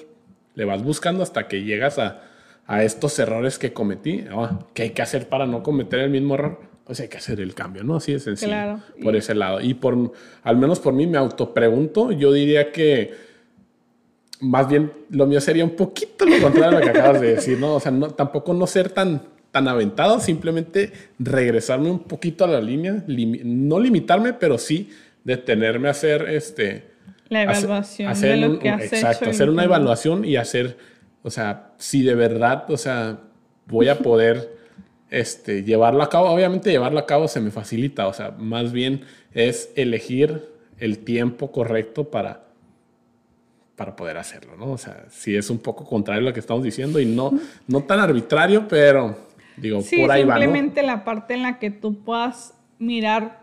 le 0.55 0.65
vas 0.65 0.83
buscando 0.83 1.23
hasta 1.23 1.47
que 1.47 1.63
llegas 1.63 1.99
a, 1.99 2.21
a 2.65 2.83
estos 2.83 3.17
errores 3.19 3.59
que 3.59 3.73
cometí. 3.73 4.25
Ah, 4.31 4.59
¿Qué 4.73 4.83
hay 4.83 4.89
que 4.91 5.01
hacer 5.01 5.29
para 5.29 5.45
no 5.45 5.63
cometer 5.63 5.99
el 5.99 6.09
mismo 6.09 6.35
error? 6.35 6.59
Pues 6.87 7.01
hay 7.01 7.09
que 7.09 7.17
hacer 7.17 7.41
el 7.41 7.53
cambio, 7.53 7.83
¿no? 7.83 7.97
Así 7.97 8.13
de 8.13 8.19
sencillo. 8.19 8.49
Claro. 8.49 8.79
Por 9.03 9.15
ese 9.17 9.35
lado. 9.35 9.59
Y 9.59 9.73
por, 9.73 10.13
al 10.41 10.57
menos 10.57 10.79
por 10.79 10.93
mí 10.93 11.05
me 11.05 11.17
autopregunto, 11.17 12.13
yo 12.13 12.31
diría 12.31 12.71
que 12.71 13.13
más 14.39 14.69
bien 14.69 14.91
lo 15.09 15.25
mío 15.25 15.41
sería 15.41 15.63
un 15.63 15.75
poquito 15.75 16.25
lo 16.25 16.39
contrario 16.41 16.79
de 16.79 16.85
lo 16.85 16.91
que 16.91 16.97
acabas 16.97 17.21
de 17.21 17.35
decir, 17.35 17.59
¿no? 17.59 17.75
O 17.75 17.79
sea, 17.79 17.91
no, 17.91 18.11
tampoco 18.11 18.53
no 18.53 18.67
ser 18.67 18.89
tan, 18.89 19.21
tan 19.51 19.67
aventado, 19.67 20.19
simplemente 20.19 20.91
regresarme 21.19 21.89
un 21.89 21.99
poquito 21.99 22.45
a 22.45 22.47
la 22.47 22.61
línea, 22.61 23.03
no 23.07 23.79
limitarme, 23.79 24.33
pero 24.33 24.57
sí 24.57 24.89
detenerme 25.23 25.87
a 25.87 25.91
hacer 25.91 26.29
este... 26.29 26.95
La 27.29 27.43
evaluación 27.43 28.09
hacer, 28.09 28.39
de 28.39 28.47
lo 28.47 28.59
que 28.59 28.69
has 28.69 28.83
Exacto, 28.83 29.29
hacer 29.29 29.49
una 29.49 29.65
evaluación 29.65 30.23
y 30.23 30.37
hacer, 30.37 30.77
o 31.23 31.29
sea, 31.29 31.73
si 31.77 32.01
de 32.03 32.15
verdad, 32.15 32.71
o 32.71 32.77
sea, 32.77 33.19
voy 33.65 33.89
a 33.89 33.97
poder 33.97 34.56
este, 35.09 35.63
llevarlo 35.63 36.03
a 36.03 36.09
cabo. 36.09 36.29
Obviamente 36.29 36.71
llevarlo 36.71 36.99
a 36.99 37.05
cabo 37.05 37.27
se 37.27 37.39
me 37.41 37.51
facilita, 37.51 38.07
o 38.07 38.13
sea, 38.13 38.31
más 38.31 38.71
bien 38.71 39.01
es 39.33 39.71
elegir 39.75 40.49
el 40.79 40.99
tiempo 40.99 41.51
correcto 41.51 42.09
para 42.09 42.47
para 43.75 43.95
poder 43.95 44.17
hacerlo, 44.17 44.57
¿no? 44.57 44.71
O 44.71 44.77
sea, 44.79 45.05
sí 45.11 45.35
es 45.35 45.51
un 45.51 45.59
poco 45.59 45.85
contrario 45.85 46.23
a 46.23 46.25
lo 46.29 46.33
que 46.33 46.39
estamos 46.39 46.63
diciendo 46.63 46.99
y 46.99 47.05
no, 47.05 47.31
no 47.67 47.83
tan 47.83 47.99
arbitrario, 47.99 48.67
pero 48.67 49.15
digo, 49.55 49.81
por 49.81 50.11
ahí 50.11 50.23
va. 50.23 50.39
Simplemente 50.39 50.81
la 50.81 51.03
parte 51.03 51.35
en 51.35 51.43
la 51.43 51.59
que 51.59 51.69
tú 51.69 52.03
puedas 52.03 52.55
mirar, 52.79 53.41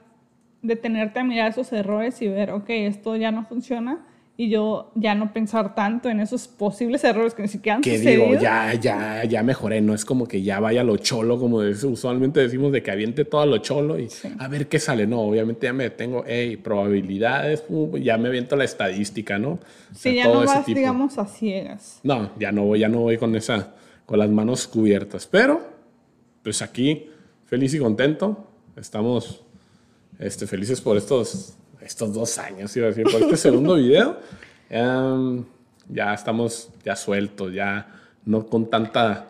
detenerte 0.61 1.21
a 1.21 1.25
mirar 1.25 1.53
esos 1.53 1.73
errores 1.73 2.21
y 2.21 2.27
ver, 2.27 2.51
ok, 2.51 2.65
esto 2.69 3.15
ya 3.15 3.31
no 3.31 3.47
funciona 3.47 4.05
y 4.37 4.49
yo 4.49 4.91
ya 4.97 5.15
no 5.15 5.33
pensar 5.33 5.77
tanto 5.77 6.09
en 6.09 6.19
esos 6.19 6.49
posibles 6.49 7.05
errores 7.05 7.35
que 7.35 7.43
ni 7.43 7.49
siquiera 7.49 7.77
han 7.77 7.83
que 7.83 7.99
digo, 7.99 8.35
ya, 8.41 8.75
ya, 8.75 9.25
ya 9.25 9.43
mejoré, 9.45 9.81
no 9.81 9.95
es 9.95 10.05
como 10.05 10.27
que 10.27 10.43
ya 10.43 10.59
vaya 10.59 10.83
lo 10.83 10.97
cholo, 10.97 11.39
como 11.39 11.59
usualmente 11.59 12.41
decimos, 12.41 12.73
de 12.73 12.83
que 12.83 12.91
aviente 12.91 13.25
todo 13.25 13.47
lo 13.47 13.59
cholo 13.59 13.97
y 13.99 14.09
a 14.39 14.49
ver 14.49 14.67
qué 14.67 14.81
sale, 14.81 15.07
no, 15.07 15.21
obviamente 15.21 15.67
ya 15.67 15.73
me 15.73 15.89
tengo, 15.91 16.25
hey, 16.27 16.57
probabilidades, 16.57 17.63
uh, 17.69 17.97
ya 17.97 18.19
me 18.19 18.29
aviento 18.29 18.57
la 18.57 18.65
estadística, 18.65 19.39
¿no? 19.39 19.61
Sí, 19.95 20.17
ya 20.17 20.27
no 20.27 20.45
vas, 20.45 20.67
digamos, 20.67 21.17
a 21.17 21.27
ciegas. 21.27 22.01
No, 22.03 22.33
ya 22.37 22.51
no 22.51 22.65
voy, 22.65 22.81
ya 22.81 22.89
no 22.89 23.01
voy 23.01 23.19
con 23.19 23.37
esa, 23.37 23.75
con 24.05 24.19
las 24.19 24.31
manos 24.31 24.67
cubiertas, 24.67 25.29
pero, 25.29 25.61
pues 26.43 26.61
aquí, 26.61 27.09
feliz 27.47 27.73
y 27.75 27.79
contento, 27.79 28.49
estamos, 28.77 29.43
este, 30.19 30.49
felices 30.49 30.81
por 30.81 30.97
estos 30.97 31.55
estos 31.85 32.13
dos 32.13 32.39
años, 32.39 32.77
iba 32.77 32.87
a 32.87 32.91
decir, 32.91 33.05
por 33.05 33.23
este 33.23 33.37
segundo 33.37 33.75
video, 33.77 34.19
em, 34.71 35.45
ya 35.89 36.15
estamos 36.15 36.71
ya 36.85 36.97
sueltos, 36.97 37.53
ya 37.53 37.87
no 38.25 38.47
con 38.47 38.71
tanta 38.71 39.29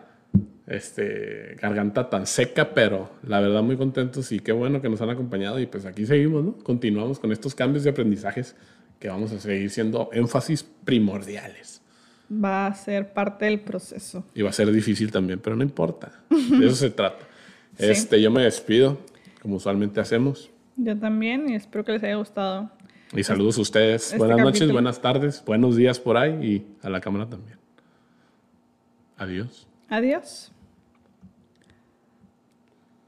este, 0.67 1.55
garganta 1.61 2.09
tan 2.09 2.25
seca, 2.25 2.73
pero 2.73 3.11
la 3.23 3.39
verdad 3.39 3.61
muy 3.61 3.77
contentos 3.77 4.31
y 4.31 4.39
qué 4.39 4.51
bueno 4.51 4.81
que 4.81 4.89
nos 4.89 5.01
han 5.01 5.09
acompañado 5.09 5.59
y 5.59 5.65
pues 5.65 5.85
aquí 5.85 6.05
seguimos, 6.05 6.43
¿no? 6.43 6.57
Continuamos 6.57 7.19
con 7.19 7.31
estos 7.31 7.53
cambios 7.53 7.83
de 7.83 7.91
aprendizajes 7.91 8.55
que 8.99 9.09
vamos 9.09 9.31
a 9.31 9.39
seguir 9.39 9.69
siendo 9.69 10.09
énfasis 10.13 10.63
primordiales. 10.63 11.81
Va 12.31 12.67
a 12.67 12.73
ser 12.73 13.13
parte 13.13 13.45
del 13.45 13.59
proceso. 13.59 14.25
Y 14.33 14.41
va 14.41 14.49
a 14.49 14.53
ser 14.53 14.71
difícil 14.71 15.11
también, 15.11 15.39
pero 15.39 15.55
no 15.55 15.63
importa. 15.63 16.23
De 16.29 16.65
eso 16.65 16.75
se 16.75 16.89
trata. 16.89 17.27
Este, 17.77 18.21
yo 18.21 18.31
me 18.31 18.43
despido, 18.43 18.97
como 19.41 19.57
usualmente 19.57 19.99
hacemos. 19.99 20.49
Yo 20.77 20.97
también 20.97 21.49
y 21.49 21.55
espero 21.55 21.83
que 21.83 21.93
les 21.93 22.03
haya 22.03 22.15
gustado. 22.15 22.69
Y 23.13 23.23
saludos 23.23 23.57
a 23.57 23.61
ustedes. 23.61 24.03
Este 24.07 24.17
buenas 24.17 24.39
noches, 24.39 24.71
buenas 24.71 25.01
tardes, 25.01 25.43
buenos 25.45 25.75
días 25.75 25.99
por 25.99 26.17
ahí 26.17 26.33
y 26.43 26.85
a 26.85 26.89
la 26.89 26.99
cámara 26.99 27.29
también. 27.29 27.57
Adiós. 29.17 29.67
Adiós. 29.87 30.51